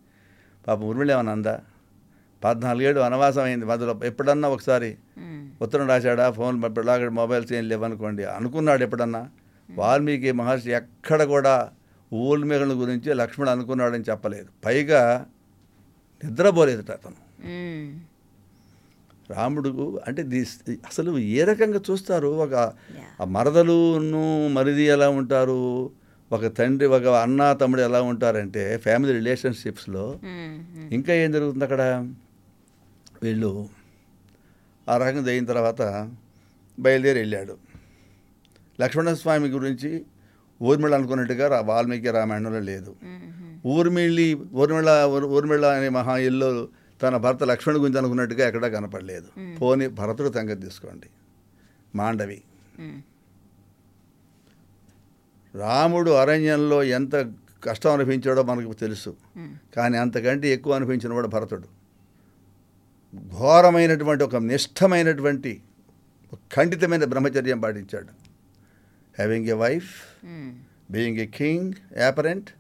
[0.67, 1.61] పాపం ఉర్మిళేమన్నా అందా?
[2.45, 4.97] పద్నాలుగేడు వనవాసం అయింది మధ్యలో ఎప్పుడన్నా ఒకసారి
[5.63, 6.31] ఉత్తరం రాశాడా?
[6.31, 8.25] ఫోన్ ఇలాగ మొబైల్స్ ఏం లేవనుకోండి.
[8.25, 9.31] అనుకున్నాడు ఎప్పుడన్నా?
[9.71, 11.71] వాల్మీకి మహర్షి ఎక్కడ కూడా
[12.15, 14.49] ఊల్మేఘల గురించి లక్ష్మణుడు అనుకున్నాడని చెప్పలేదు.
[14.65, 15.27] పైగా
[16.25, 17.21] నిద్రపోలేదు అతను.
[19.33, 22.29] రాముడు అంటే దిస్ అసలు ఏ రకంగా చూస్తారు?
[22.29, 22.55] ఒక.
[23.21, 25.91] ఆ మరదలును మరిది ఎలా ఉంటారు?
[26.33, 30.19] ఒక తండ్రి ఒక అన్న తమ్ముడు ఎలా ఉంటారంటే ఫ్యామిలీ రిలేషన్షిప్స్లో
[30.93, 31.83] ఇంకా ఏం జరుగుతుంది అక్కడ?
[33.23, 33.69] వీళ్ళు
[34.89, 36.11] ఆ రకంగా అయిన తర్వాత
[36.79, 37.57] బయలుదేరి వెళ్ళాడు.
[38.81, 40.05] లక్ష్మణస్వామి గురించి
[40.63, 42.97] ఊర్మిళ అనుకున్నట్టుగా వాల్మీకి రామాయణంలో లేదు.
[43.67, 46.69] ఊర్మిళి ఊర్మిళ ఊర్- ఊర్మిళ అనే మహా ఇల్లు
[47.03, 49.57] తన భర్త లక్ష్మణుడి గురించి అనుకున్నట్టుగా ఎక్కడా కనపడలేదు.
[49.59, 51.07] పోని భరతుడు సంగతి తీసుకోండి.
[51.95, 52.43] మాండవి.
[55.55, 57.33] రాముడు అరణ్యంలో ఎంత
[57.65, 59.17] కష్టం అనిపించాడో మనకు తెలుసు.
[59.77, 61.83] కానీ అంతకంటే ఎక్కువ అనిపించిన వాడు భరతుడు.
[63.17, 65.63] ఘోరమైనటువంటి ఒక నిష్ఠమైనటువంటి
[66.33, 68.07] ఒక ఖండితమైన బ్రహ్మచర్యం పాటించాడు.
[69.15, 72.51] Having a wife being a king apparent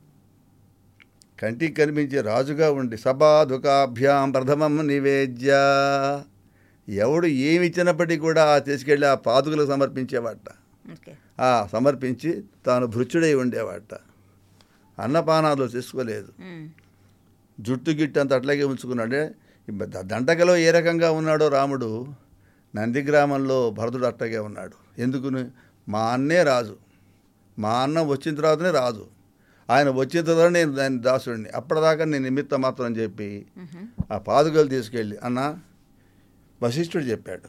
[1.43, 5.51] కంటికి కనిపించే రాజుగా ఉండి సభాదుకాభ్యాం ప్రథమం నివేద్య.
[6.89, 10.49] ఎవడు ఏమి ఇచ్చినప్పటికీ కూడా ఆ తీసుకెళ్ళి ఆ పాదుకలు సమర్పించేవాట.
[11.73, 13.95] సమర్పించి తాను భృత్యుడై ఉండేవాట.
[14.99, 16.29] అన్నపానాలు తీసుకోలేదు.
[17.61, 19.23] జుట్టు గిట్టు అంత అట్లాగే ఉంచుకున్నాడే.
[20.05, 21.91] దండకలో ఏ రకంగా ఉన్నాడో రాముడు
[22.77, 24.77] నందిగ్రామంలో భరతుడు అట్లాగే ఉన్నాడు.
[25.01, 25.29] ఎందుకు
[25.89, 26.77] మా అన్నే రాజు.
[27.63, 29.07] మా అన్న వచ్చిన తర్వాతనే రాజు
[29.71, 31.49] ఆయన వచ్చిన తర్వాత నేను దాని దాసుడిని.
[31.51, 33.47] అప్పటిదాకా నేను నిమిత్తం మాత్రం చెప్పి
[34.13, 35.59] ఆ పాదుకలు తీసుకెళ్ళి అన్న
[36.63, 37.49] వశిష్ఠుడు చెప్పాడు.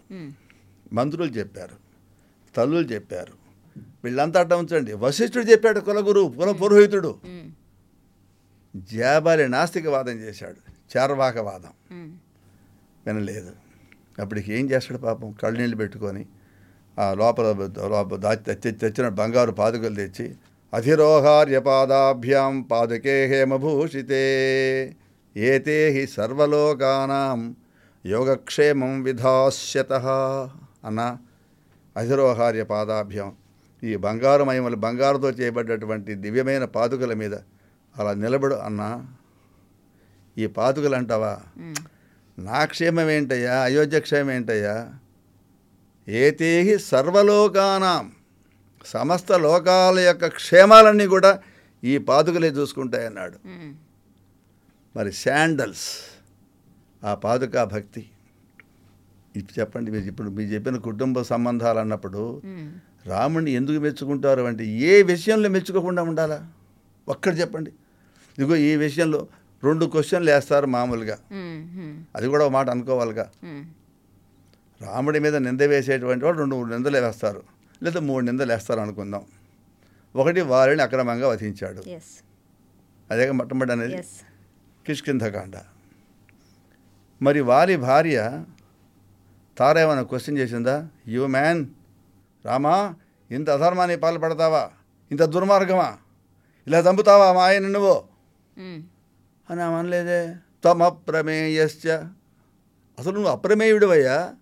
[0.93, 1.75] మంత్రులు చెప్పారు.
[2.55, 3.33] తల్లులు చెప్పారు.
[4.03, 4.93] వీళ్ళంతా అట్ట ఉంచండి.
[4.93, 7.15] వశిష్ఠుడు చెప్పాడు కులగురు కుల పురోహితుడు.
[8.75, 10.59] జాబాలి నాస్తికవాదం చేశాడు.
[10.97, 11.73] చార్వాకవాదం.
[13.05, 13.51] వినలేదు.
[14.19, 15.31] అప్పటికి ఏం చేస్తాడు పాపం?
[15.31, 16.25] కళ్ళనీళ్ళు పెట్టుకొని
[17.17, 17.47] లోపల
[18.81, 20.25] తెచ్చిన బంగారు పాదుకలు తెచ్చి
[20.73, 24.23] అధిరోహార్య పాదాభ్యాం పాదుకే హేమభూషితే
[25.35, 27.39] ఏతే హి సర్వలోకానాం
[28.05, 29.93] యోగక్షేమం విధాస్యత
[30.85, 31.01] అన్న
[31.95, 33.31] అధిరోహార్య పాదాభ్యాం
[33.83, 37.35] ఈ బంగారు మహిమలు బంగారుతో చేయబడ్డటువంటి దివ్యమైన పాదుకల మీద
[37.95, 38.89] అలా నిలబడు అన్నా
[40.37, 41.33] ఈ పాదుకలు అంటావా?
[42.37, 44.75] నా క్షేమం ఏంటయ్యా అయోధ్య క్షేమం ఏంటయ్యా
[46.07, 48.05] ఏతేహి సర్వలోకానాం
[48.85, 51.31] సమస్త లోకాల యొక్క క్షేమాలన్నీ కూడా
[51.83, 53.37] ఈ పాదుకలే చూసుకుంటాయన్నాడు.
[54.95, 55.87] మరి శాండల్స్
[57.01, 58.01] ఆ పాదుకా భక్తి
[59.35, 62.23] ఇప్పుడు చెప్పండి మీరు ఇప్పుడు మీరు చెప్పిన కుటుంబ సంబంధాలు అన్నప్పుడు.
[63.07, 66.37] రాముడిని ఎందుకు మెచ్చుకుంటారు అంటే ఏ విషయంలో మెచ్చుకోకుండా ఉండాలా
[67.07, 67.71] ఒక్కటి చెప్పండి
[68.37, 69.21] ఇదిగో ఈ విషయంలో
[69.63, 71.57] రెండు క్వశ్చన్లు వేస్తారు మామూలుగా మ్మ్.
[71.77, 71.95] మ్మ్.
[72.15, 73.25] అది కూడా ఒక మాట అనుకోవాలిగా.
[74.85, 77.43] రాముడి మీద నింద వేసేటువంటి వాళ్ళు రెండు మూడు నిందలు వేస్తారు.
[77.83, 79.21] లేదా మూడు నిందలు వేస్తారు అనుకుందాం.
[80.15, 81.83] ఒకటి వారిని అక్రమంగా వధించాడు.
[83.11, 84.03] అదే మొట్టమొదటి అనేది
[84.87, 85.53] కిష్కింధకాండ.
[87.21, 88.43] మరి వారి భార్య
[89.57, 90.87] తార ఏమైనా క్వశ్చన్ చేసిందా?
[91.07, 91.65] యు మ్యాన్
[92.45, 92.95] రామా
[93.31, 94.69] ఇంత అధర్మాన్ని పాల్పడతావా?
[95.11, 95.97] ఇంత దుర్మార్గమా?
[96.67, 98.03] ఇలా చంపుతావా మా ఆయన నువ్వు?
[98.57, 98.83] మ్మ్.
[99.49, 100.35] అని ఆమె అనలేదే.
[100.63, 101.89] తమప్రమేయశ్చ
[102.99, 104.33] అసలు నువ్వు అప్రమేయుడివయ్యా.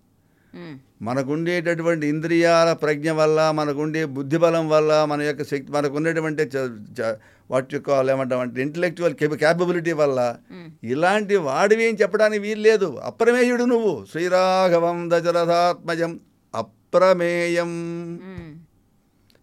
[1.02, 6.50] మనకుండేటటువంటి ఇంద్రియాల ప్రజ్ఞ వల్ల మనకుండే బుద్ధి బలం వల్ల మన యొక్క శక్తి మనకున్నటువంటి
[7.50, 10.36] వాటి యొక్క ఏమంటామంటే ఇంటలెక్చువల్ క్యాపబిలిటీ వల్ల
[10.84, 14.06] ఇలాంటి వాడివి ఏం చెప్పడానికి వీల్లేదు అప్రమేయుడు నువ్వు.
[14.10, 16.20] శ్రీరాఘవం దశరథాత్మజం
[16.54, 17.70] అప్రమేయం.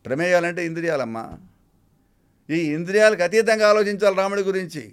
[0.05, 1.26] ప్రమేయాలంటే ఇంద్రియాలమ్మా.
[2.49, 4.84] ఈ ఇంద్రియాలకు అతీతంగా ఆలోచించాలి రాముడి గురించి.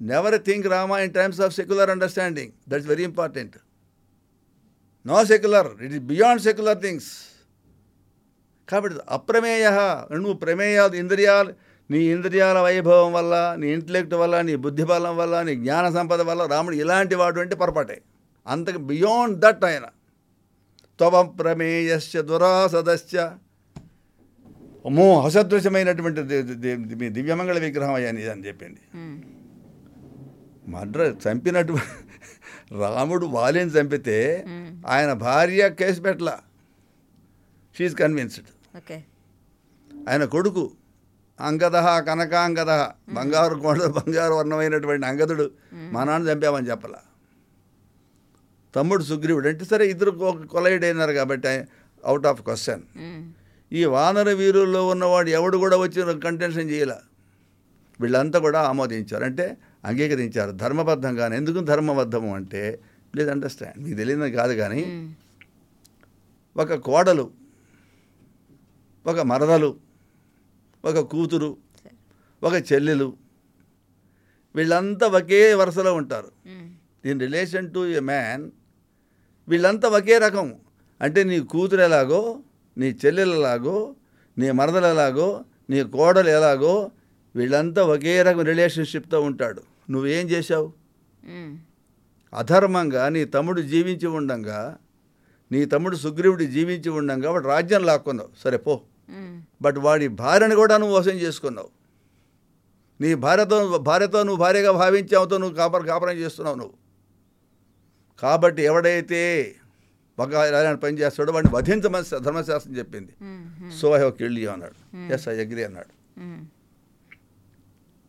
[0.00, 3.56] Never think Rama in times of secular understanding that's very important
[5.08, 7.10] no secular it is beyond secular things
[8.70, 9.66] కాబట్టి అప్రమేయ
[10.12, 11.52] నువ్వు ప్రమేయాలు ఇంద్రియాలు
[11.90, 16.42] నీ ఇంద్రియాల వైభవం వల్ల నీ ఇంటలెక్ట్ వల్ల నీ బుద్ధి బలం వల్ల నీ జ్ఞాన సంపద వల్ల
[16.46, 17.96] రాముడు ఇలాంటి వాడు అంటే పొరపాటే.
[18.46, 19.86] అంతకు బియాండ్ దట్ ఆయన.
[20.98, 23.16] త్వమ ప్రమేయశ్చ దురాసదశ్చ
[24.86, 26.20] అమ్మో అసదృశ్యమైనటువంటి
[27.08, 28.82] దివ్యమంగళ విగ్రహం అయ్యా అని చెప్పింది.
[30.70, 31.74] మడ్ర చంపినట్టు
[32.72, 34.44] రాముడు వాలిని చంపితే.
[34.86, 36.30] ఆయన భార్య కేసు పెట్టల.
[37.78, 38.46] She convinced
[38.76, 39.04] okay.
[40.08, 40.70] ఆయన కొడుకు
[41.40, 42.70] అంగద కనకాంగద
[43.12, 46.94] బంగారు కొండ బంగారు వర్ణమైనటువంటి అంగదుడు మా నాన్న చంపామని చెప్పల.
[48.76, 50.10] తమ్ముడు సుగ్రీవుడు అంటే సరే ఇద్దరు
[50.50, 51.48] కొలైడ్ అయినారు కాబట్టి
[52.04, 52.82] అవుట్ ఆఫ్ క్వశ్చన్.
[53.72, 56.96] ఈ వానర వీరుల్లో ఉన్నవాడు ఎవడు కూడా వచ్చి కంటెన్షన్ చేయాల?
[58.00, 59.24] వీళ్ళంతా కూడా ఆమోదించారు.
[59.24, 60.52] అంటే అంగీకరించారు.
[60.52, 61.36] ధర్మబద్ధంగానే.
[61.36, 62.80] ఎందుకు ధర్మబద్ధము అంటే
[63.14, 65.14] ప్లీజ్ అండర్స్టాండ్ మీకు తెలియదు కాదు కానీ.
[66.56, 67.30] ఒక కోడలు
[69.06, 69.70] ఒక మరదలు
[70.84, 71.56] ఒక కూతురు
[72.42, 73.16] ఒక చెల్లెలు
[74.56, 76.30] వీళ్ళంతా ఒకే వరుసలో ఉంటారు.
[77.04, 78.50] In relation to a man
[79.48, 80.54] వీళ్ళంతా ఒకే రకం.
[81.00, 82.40] అంటే నీ కూతురు ఎలాగో
[82.78, 83.94] నీ చెల్లెలు ఎలాగో
[84.38, 86.90] నీ మరదలు ఎలాగో నీ కోడలు ఎలాగో
[87.36, 89.62] వీళ్ళంతా ఒకే రకం రిలేషన్షిప్తో ఉంటాడు.
[89.90, 90.72] నువ్వేం చేశావు.
[92.34, 94.76] అధర్మంగా నీ తమ్ముడు జీవించి ఉండంగా
[95.52, 98.28] నీ తమ్ముడు సుగ్రీవుడు జీవించి ఉండంగా వాడు రాజ్యం లాక్కున్నావు.
[98.44, 98.80] సరే పో.
[99.62, 101.68] బట్ వాడి భార్యను కూడా నువ్వు మోసం చేసుకున్నావు.
[103.00, 106.74] నీ భార్యతో భార్యతో నువ్వు భార్యగా భావించావుతో నువ్వు కాపర కాపరం చేస్తున్నావు నువ్వు.
[108.18, 109.54] కాబట్టి ఎవడైతే
[110.18, 113.12] ఒక ఇలాంటి పని చేస్తాడో వాడిని వధించమని ధర్మశాస్త్రం చెప్పింది.
[113.76, 114.96] So I have killed you అన్నాడు.
[115.12, 116.20] ఎస్ ఐ అగ్రి అన్నాడు.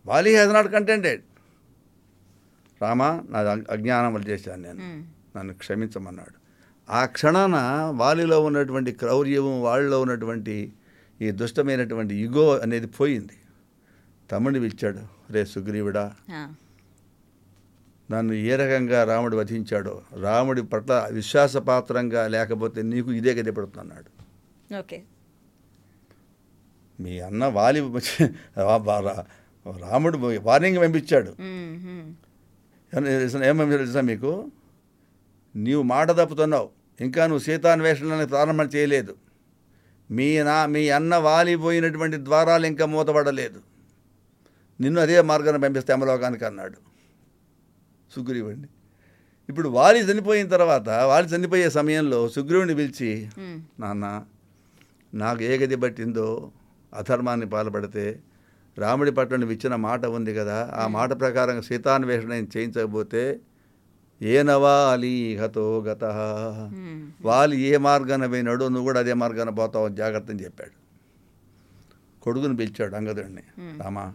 [0.10, 1.24] Vali has not contented
[2.82, 3.40] Rama నా
[3.70, 4.82] అజ్ఞానం వల్ల చేశాను నేను.
[5.36, 6.36] నన్ను క్షమించమన్నాడు.
[6.88, 7.56] ఆ క్షణాన
[7.96, 10.56] వాలిలో ఉన్నటువంటి క్రౌర్యము వాళ్ళలో ఉన్నటువంటి
[11.20, 13.36] ఈ దుష్టమైనటువంటి యుగో అనేది పోయింది.
[14.30, 15.02] తమ్ముడిని పిలిచాడు
[15.32, 16.06] రే సుగ్రీవుడా.
[18.10, 24.10] నన్ను ఏ రకంగా రాముడు వధించాడో రాముడి పట్ల విశ్వాసపాత్రంగా లేకపోతే నీకు ఇదే గది పడుతున్నాడు
[24.80, 24.98] ఓకే.
[27.00, 27.82] మీ అన్న వాలి
[29.82, 31.72] రాముడు వార్నింగ్ పంపించాడు మ్మ్.
[31.86, 32.08] మ్మ్.
[32.94, 34.32] ఏమని- ఏమని తెలుసా మీకు
[35.56, 36.68] నీవు మాట తప్పుతున్నావు
[37.00, 39.14] ఇంకా నువ్వు సీతాన్వేషణని ప్రారంభం చేయలేదు
[40.10, 43.60] మీ నా మీ అన్న వాలిపోయినటువంటి ద్వారాలు ఇంకా మూతపడలేదు
[44.80, 46.78] నిన్ను అదే మార్గాన్ని పంపిస్తే అమలోకానికి అన్నాడు
[48.12, 48.68] సుగ్రీవుడిని
[49.50, 53.10] ఇప్పుడు వాలి చనిపోయిన తర్వాత వాలి చనిపోయే సమయంలో సుగ్రీవుని పిలిచి.
[53.80, 54.06] నాన్న
[55.14, 56.28] నాకు ఏ గది పట్టిందో
[56.94, 58.06] అధర్మాన్ని పాల్పడితే
[58.80, 63.24] రాముడి పట్ల నువ్వు ఇచ్చిన మాట ఉంది కదా ఆ మాట ప్రకారం సీతాన్వేషణ నేను చేయించకపోతే
[64.22, 66.04] ఏనవా అలీ హతో గత.
[67.28, 70.76] వాళ్ళు ఏ మార్గాన పోయినాడో నువ్వు కూడా అదే మార్గాన పోతావు అని జాగ్రత్త అని చెప్పాడు
[72.22, 73.44] కొడుకుని పిలిచాడు అంగదుడిని.
[73.82, 74.06] రామా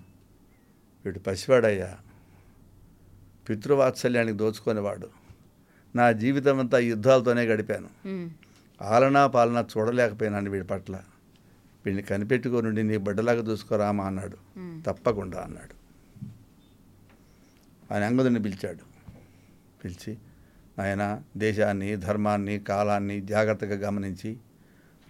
[1.04, 1.90] వీడు పసివాడయ్యా
[3.46, 5.08] పితృవాత్సల్యానికి దోచుకునేవాడు
[5.94, 7.90] నా జీవితం అంతా యుద్ధాలతోనే గడిపాను.
[8.80, 10.94] ఆలనా పాలన చూడలేకపోయినాను వీడి పట్ల
[11.86, 14.36] వీడిని కనిపెట్టుకోనుండి నీ బిడ్డలాగా చూసుకోరామా అన్నాడు.
[14.86, 15.84] తప్పకుండా అన్నాడు.
[17.94, 18.94] ఆయన అంగదుని పిలిచాడు.
[19.84, 20.18] పిలిచి
[20.80, 24.36] ఆయన దేశాన్ని ధర్మాన్ని కాలాన్ని జాగ్రత్తగా గమనించి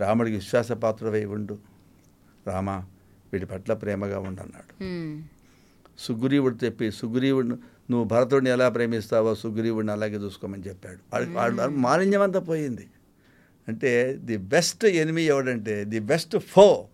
[0.01, 1.59] రాముడికి విశ్వాసపాత్రవై ఉండు.
[2.47, 2.70] రామ
[3.33, 4.85] వీటి పట్ల ప్రేమగా ఉండన్నాడు.
[5.99, 7.47] సుగ్రీవుడు చెప్పి సుగ్రీవుడు
[7.91, 10.99] నువ్వు భరతుడిని ఎలా ప్రేమిస్తావో సుగ్రీవుడిని అలాగే చూసుకోమని చెప్పాడు.
[11.12, 12.87] వాడు వాడు మాలిన్యం అంతా పోయింది.
[13.69, 13.91] అంటే
[14.29, 16.89] ది బెస్ట్ ఎనిమి ఎవడంటే ది బెస్ట్ ఫో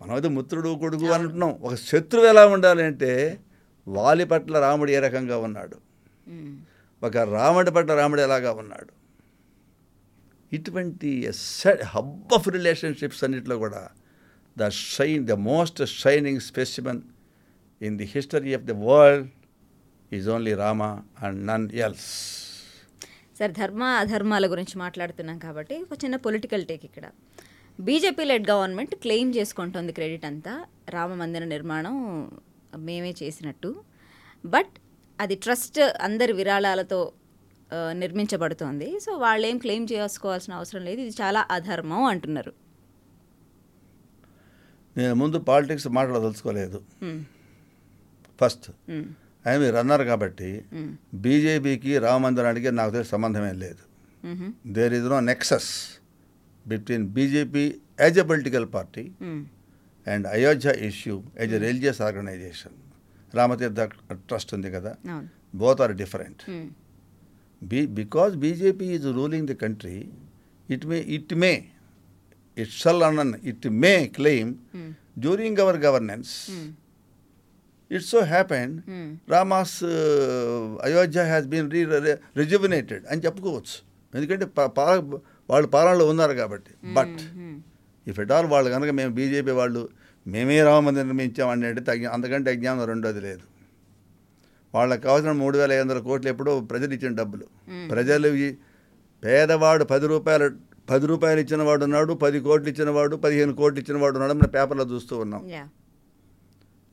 [0.00, 1.52] మనం అయితే మిత్రుడు కొడుకు అంటున్నాం.
[1.66, 3.40] ఒక శత్రువు ఎలా ఉండాలి అంటే
[3.88, 5.76] వాలి పట్ల రాముడు ఏ రకంగా ఉన్నాడు.
[7.02, 8.92] ఒక రాముడి పట్ల రాముడు ఎలాగా ఉన్నాడు?
[10.52, 11.10] ఇటువంటి
[11.92, 13.82] హబ్ ఆఫ్ రిలేషన్షిప్స్ అన్నిట్లో కూడా
[14.58, 17.02] the shine the most shining specimen
[17.82, 19.28] in the history of the world
[20.12, 20.82] is only Rama
[21.22, 22.10] and none else.
[23.38, 27.06] సరే ధర్మ అధర్మాల గురించి మాట్లాడుతున్నాం కాబట్టి ఒక చిన్న పొలిటికల్ టేక్ ఇక్కడ.
[27.78, 30.52] బీజేపీ లెడ్ గవర్నమెంట్ క్లెయిమ్ చేసుకుంటుంది క్రెడిట్ అంతా.
[30.88, 31.96] రామ మందిర నిర్మాణం
[32.88, 33.70] మేమే చేసినట్టు.
[34.44, 34.72] బట్
[35.20, 37.00] అది ట్రస్ట్ అందరి విరాళాలతో
[38.02, 38.88] నిర్మించబడుతోంది.
[39.04, 41.00] సో వాళ్ళు ఏం క్లెయిమ్ చేసుకోవాల్సిన అవసరం లేదు.
[41.06, 42.52] ఇది చాలా అధర్మం అంటున్నారు.
[44.98, 46.78] నేను ముందు పాలిటిక్స్ మాట్లాడదలుచుకోలేదు.
[48.40, 48.66] ఫస్ట్
[49.44, 49.50] మ్మ్.
[49.50, 50.90] ఆయన మీరు అన్నారు కాబట్టి మ్మ్.
[51.24, 53.82] బీజేపీకి రామ మందిరానికి నాకు తెలిసి సంబంధమే లేదు
[54.22, 54.50] మ్మ్.
[54.74, 55.70] There is no nexus
[56.66, 57.64] between BJP
[57.98, 59.42] as a political party hmm.
[60.06, 62.76] And Ayodhya issue as a religious organisation
[63.34, 63.80] Ramatirtha
[64.28, 66.66] trust ఉంది కదా అవును both are different hmm.
[67.62, 69.96] Be because BJP is ruling the country
[70.68, 71.52] it may it may
[72.56, 73.20] it shall un
[73.52, 74.90] it may claim hmm.
[75.18, 76.32] During our governance
[77.94, 77.98] hmm.
[77.98, 78.72] It so happen.
[79.30, 79.76] Rama's
[80.86, 81.82] Ayodhya has been re
[82.36, 83.76] rejuvenated అని చెప్పుకోవచ్చు
[84.12, 84.46] ఎందుకంటే
[85.48, 87.18] వాళ్ళు పాలనలో ఉన్నారు కాబట్టి but.
[88.06, 89.82] If at all వాళ్ళు కనుక మేము బీజేపీ వాళ్ళు
[90.26, 93.44] మేమే రామమందిరం నిర్మించామని అంటే తగ్గి అంతకంటే అజ్ఞానం రెండోది లేదు
[94.74, 97.84] వాళ్ళకి కావాల్సిన మూడు వేల ఐదు వందల కోట్లు ఎప్పుడో ప్రజలు ఇచ్చిన డబ్బులు మ్మ్.
[97.90, 98.28] ప్రజలు
[99.22, 100.46] పేదవాడు పది రూపాయలు
[100.88, 104.48] పది రూపాయలు ఇచ్చిన వాడు ఉన్నాడు పది కోట్లు ఇచ్చిన వాడు పదిహేను కోట్లు ఇచ్చిన వాడు ఉన్నాడు మన
[104.56, 105.42] పేపర్లో చూస్తూ ఉన్నాం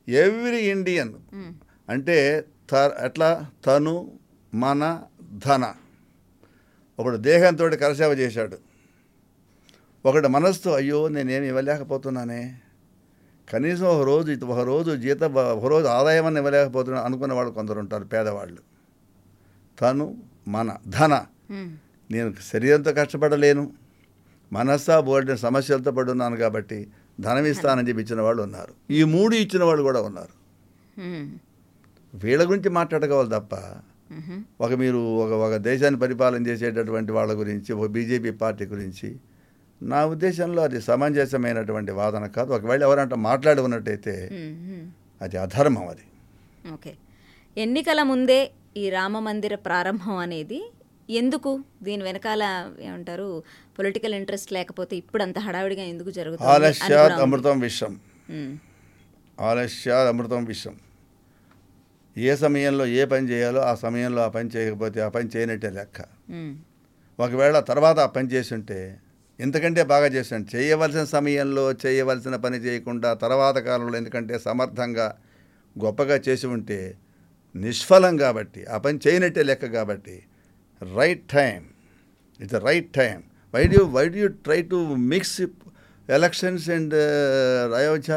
[0.09, 1.13] ఎవ్రీ ఇండియన్.
[1.89, 2.73] అంటే త
[3.03, 3.45] ఎట్లా?
[3.65, 4.11] తను
[4.53, 5.03] మన
[5.45, 5.73] ధన.
[6.99, 8.57] ఒకడు దేహంతో కరసేవ చేశాడు.
[10.05, 12.59] ఒకడు మనస్సుతో అయ్యో నేనేమి ఇవ్వలేకపోతున్నానే.
[13.53, 18.03] కనీసం ఒక రోజు ఒక రోజు జీత ఒక రోజు ఆదాయం అని ఇవ్వలేకపోతున్నా అనుకున్న వాళ్ళు కొందరు ఉంటారు
[18.03, 18.57] పేదవాళ్ళు.
[19.81, 21.25] తను మన ధన.
[22.11, 23.73] నేను శరీరంతో కష్టపడలేను.
[24.53, 26.87] మనస్సా బోర్డు సమస్యలతో పడున్నాను కాబట్టి
[27.22, 30.34] ధనం ఇస్తానని చెప్పి ఇచ్చిన వాళ్ళు ఉన్నారు ఈ మూడు ఇచ్చిన వాళ్ళు కూడా ఉన్నారు
[31.01, 31.26] మ్మ్.
[32.13, 33.53] వీళ్ళ గురించి మాట్లాడగవాలి తప్ప
[34.15, 34.39] మ్మ్.
[34.59, 39.09] ఒక మీరు ఒక ఒక దేశాన్ని పరిపాలన చేసేటటువంటి వాళ్ళ గురించి ఒక బీజేపీ పార్టీ గురించి
[39.82, 44.15] నా ఉద్దేశంలో అది సమంజసమైనటువంటి వాదన కాదు ఒకవేళ ఎవరంట మాట్లాడి ఉన్నట్టయితే.
[45.22, 46.05] అది అధర్మం అది
[46.74, 46.91] ఓకే
[47.57, 48.39] ఎన్నికల ముందే
[48.78, 50.59] ఈ రామ మందిర ప్రారంభం అనేది
[51.12, 51.51] ఎందుకు
[51.84, 52.43] దీని వెనకాల
[52.80, 53.28] ఏమంటారు
[53.78, 57.16] పొలిటికల్ ఇంట్రెస్ట్ లేకపోతే ఇప్పుడు అంత హడావిడిగా ఎందుకు జరుగుతుంది ఆలస్యాత్.
[57.26, 57.93] అమృతం విషం.
[59.38, 60.76] ఆలస్యాత్ అమృతం విషం
[62.16, 65.99] ఏ సమయంలో ఏ పని చేయాలో ఆ సమయంలో ఆ పని చేయకపోతే ఆ పని చేయనట్టే లెక్క.
[67.20, 68.80] ఒకవేళ తర్వాత ఆ పని చేసి ఉంటే
[69.39, 75.07] ఇంతకంటే బాగా చేశాను చేయవలసిన సమయంలో చేయవలసిన పని చేయకుండా తర్వాత కాలంలో ఎందుకంటే సమర్థంగా
[75.76, 76.80] గొప్పగా చేసి ఉంటే
[77.55, 80.16] నిష్ఫలం కాబట్టి ఆ పని చేయనట్టే లెక్క కాబట్టి
[80.82, 81.59] right time
[82.39, 83.17] it's right time
[83.53, 84.79] why do why do you try to
[85.13, 85.36] mix
[86.09, 86.95] elections and
[87.82, 88.13] Ayodhya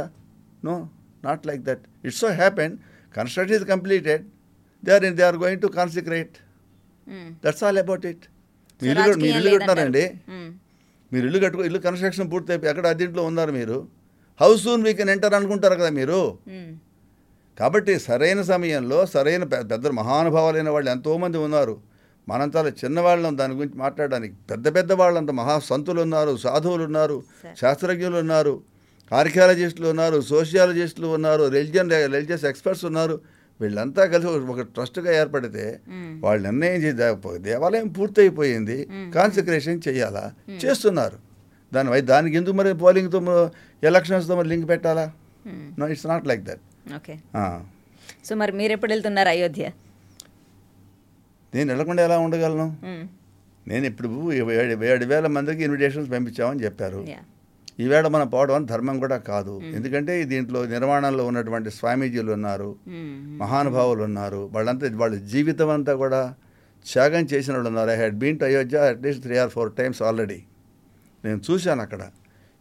[0.62, 0.77] no
[1.25, 2.75] not like that it's so happen
[3.15, 4.23] construction is completed
[4.85, 6.35] they are they are going to consecrate.
[7.45, 8.25] That's all about it
[8.81, 9.51] మీరు ఇల్లు మీరు ఇల్లు.
[9.55, 10.49] కట్టారండి మ్మ్.
[11.12, 13.79] మీరు ఇల్లు కట్టుకో ఇల్లు construction పూర్తయిపోయి ఎక్కడ అద్దీంట్లో ఉన్నారు మీరు.
[14.41, 16.21] House soon we can enter అనుకుంటారు కదా మీరు?
[16.55, 16.73] మ్మ్.
[17.59, 21.75] కాబట్టి సరైన సమయంలో సరైన పెద్ద మహానుభావులైన వాళ్ళు ఎంతోమంది ఉన్నారు.
[22.29, 24.35] మనంతా చిన్నవాళ్ళం దాని గురించి మాట్లాడడానికి.
[24.51, 27.22] పెద్ద పెద్ద వాళ్ళంత మహా సంతులు ఉన్నారు సాధువులు ఉన్నారు.
[27.61, 28.62] శాస్త్రజ్ఞులు ఉన్నారు
[29.14, 33.20] ఆర్కియాలజిస్టులు ఉన్నారు సోషియాలజిస్టులు ఉన్నారు రిలిజియన్ రిలీజియస్ ఎక్స్పర్ట్స్ ఉన్నారు.
[33.61, 35.81] వీళ్ళంతా కలిసి ఒక- ట్రస్ట్గా ఏర్పడితే.
[36.20, 38.89] వాళ్ళు నిర్ణయం చేసి దేవాలయం పూర్తయిపోయింది.
[39.14, 40.33] కాన్సన్ట్రేషన్ చేయాలా?
[40.64, 41.18] చేస్తున్నారు.
[41.75, 43.51] దాని వై- దానికి ఎందుకు మరి పోలింగ్తో
[43.85, 45.12] ఎలక్షన్స్తో మరి లింక్ పెట్టాలా.
[45.79, 46.61] No it's not like that
[46.95, 47.16] okay.
[48.25, 49.70] So మరి మీరు ఎప్పుడు వెళ్తున్నారు అయోధ్య?
[51.55, 52.77] నేను వెళ్ళకుండా ఎలా ఉండగలను.
[53.69, 57.07] నేను ఇప్పుడు ఏడు ఏడు వేల మందికి ఇన్విటేషన్స్ పంపించామని చెప్పారు.
[57.81, 59.61] ఈవేళ మనం పోవడం అని ధర్మం కూడా కాదు.
[59.65, 62.77] ఎందుకంటే దీంట్లో నిర్మాణంలో ఉన్నటువంటి స్వామీజీలు ఉన్నారు.
[63.43, 64.51] మహానుభావులు ఉన్నారు.
[64.53, 66.35] వాళ్ళంతా వాళ్ళ జీవితం అంతా కూడా
[66.93, 67.91] త్యాగం చేసిన వాళ్ళు ఉన్నారు.
[67.91, 70.43] I had been to Ayodhya at least three or four times already
[71.25, 72.03] నేను చూశాను అక్కడ.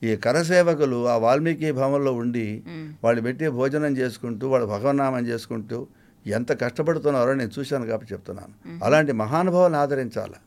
[0.03, 2.63] ఈ కరసేవకులు ఆ వాల్మీకి భవన్లో ఉండి.
[3.03, 5.87] వాళ్ళు పెట్టి భోజనం చేసుకుంటూ వాళ్ళు భగవన్నామం చేసుకుంటూ
[6.25, 8.53] ఎంత కష్టపడుతున్నారో నేను చూశాను కాబట్టి చెప్తున్నాను.
[8.83, 10.39] అలాంటి మహానుభావులను ఆదరించాలి.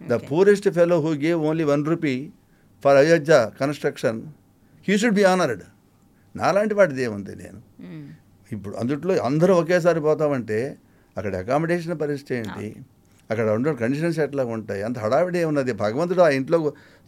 [0.00, 2.14] The purest fellow who gave only one rupee
[2.84, 4.18] for Ayodhya construction
[4.88, 5.62] he should be honoured
[6.36, 7.60] నాలాంటి వాడిది ఏముంది నేను.
[8.52, 10.58] ఇప్పుడు అందుట్లో అందరూ ఒకేసారి పోతామంటే
[11.16, 12.68] అక్కడ అకామిడేషన్ పరిస్థితి ఏంటి?
[13.30, 14.82] అక్కడ ఉండే కండిషన్స్ ఎట్లా ఉంటాయి?
[14.82, 16.58] అంత హడావిడి ఉన్నది భగవంతుడు ఆ ఇంట్లో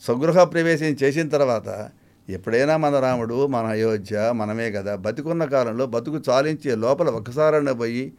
[0.03, 1.69] స్వగృహ ప్రవేశం చేసిన తర్వాత
[2.31, 4.97] ఎప్పుడైనా మన రాముడు మన అయోధ్య మనమే కదా.
[4.97, 8.13] బతికున్న కాలంలో బతుకు చాలించే లోపల ఒక్కసారైనా పోయి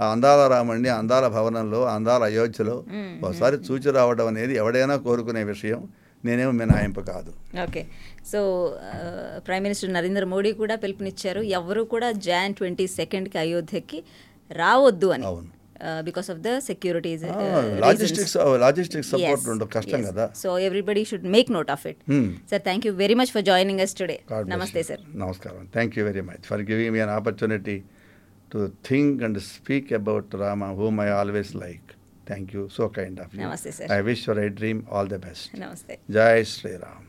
[0.00, 2.84] ఆ అందాల రాముడిని అందాల భవనంలో అందాల అయోధ్యలో
[3.22, 5.88] ఒకసారి చూచి రావడం అనేది ఎవడైనా కోరుకునే విషయం.
[6.24, 7.32] నేనేమో మినహాయింపు కాదు.
[7.62, 7.86] Okay.
[8.32, 8.40] So
[9.46, 11.40] prime minister Narendra Modi కూడా పిలుపునిచ్చారు.
[11.40, 14.04] ఎవరు కూడా జాన్ ట్వంటీ సెకండ్కి అయోధ్యకి
[14.52, 15.26] రావద్దు అని.
[15.26, 15.63] అవును.
[16.08, 17.24] Because of the securities
[17.86, 22.26] logistics logistics support ఉండదు కష్టం కదా so everybody should make note of it Hmm.
[22.52, 24.88] Sir thank you very much for joining us today God bless నమస్తే you.
[24.90, 25.64] Sir Namaskaram.
[25.78, 27.78] Thank you very much for giving me an opportunity
[28.50, 28.58] to
[28.88, 31.86] think and speak about Rama, whom I always like.
[32.26, 32.62] Thank you.
[32.76, 33.42] So kind of you.
[33.42, 33.86] Namaste, sir.
[33.96, 35.46] I wish for a dream all the best.
[35.64, 37.03] నమస్తే Jai Sri Ram.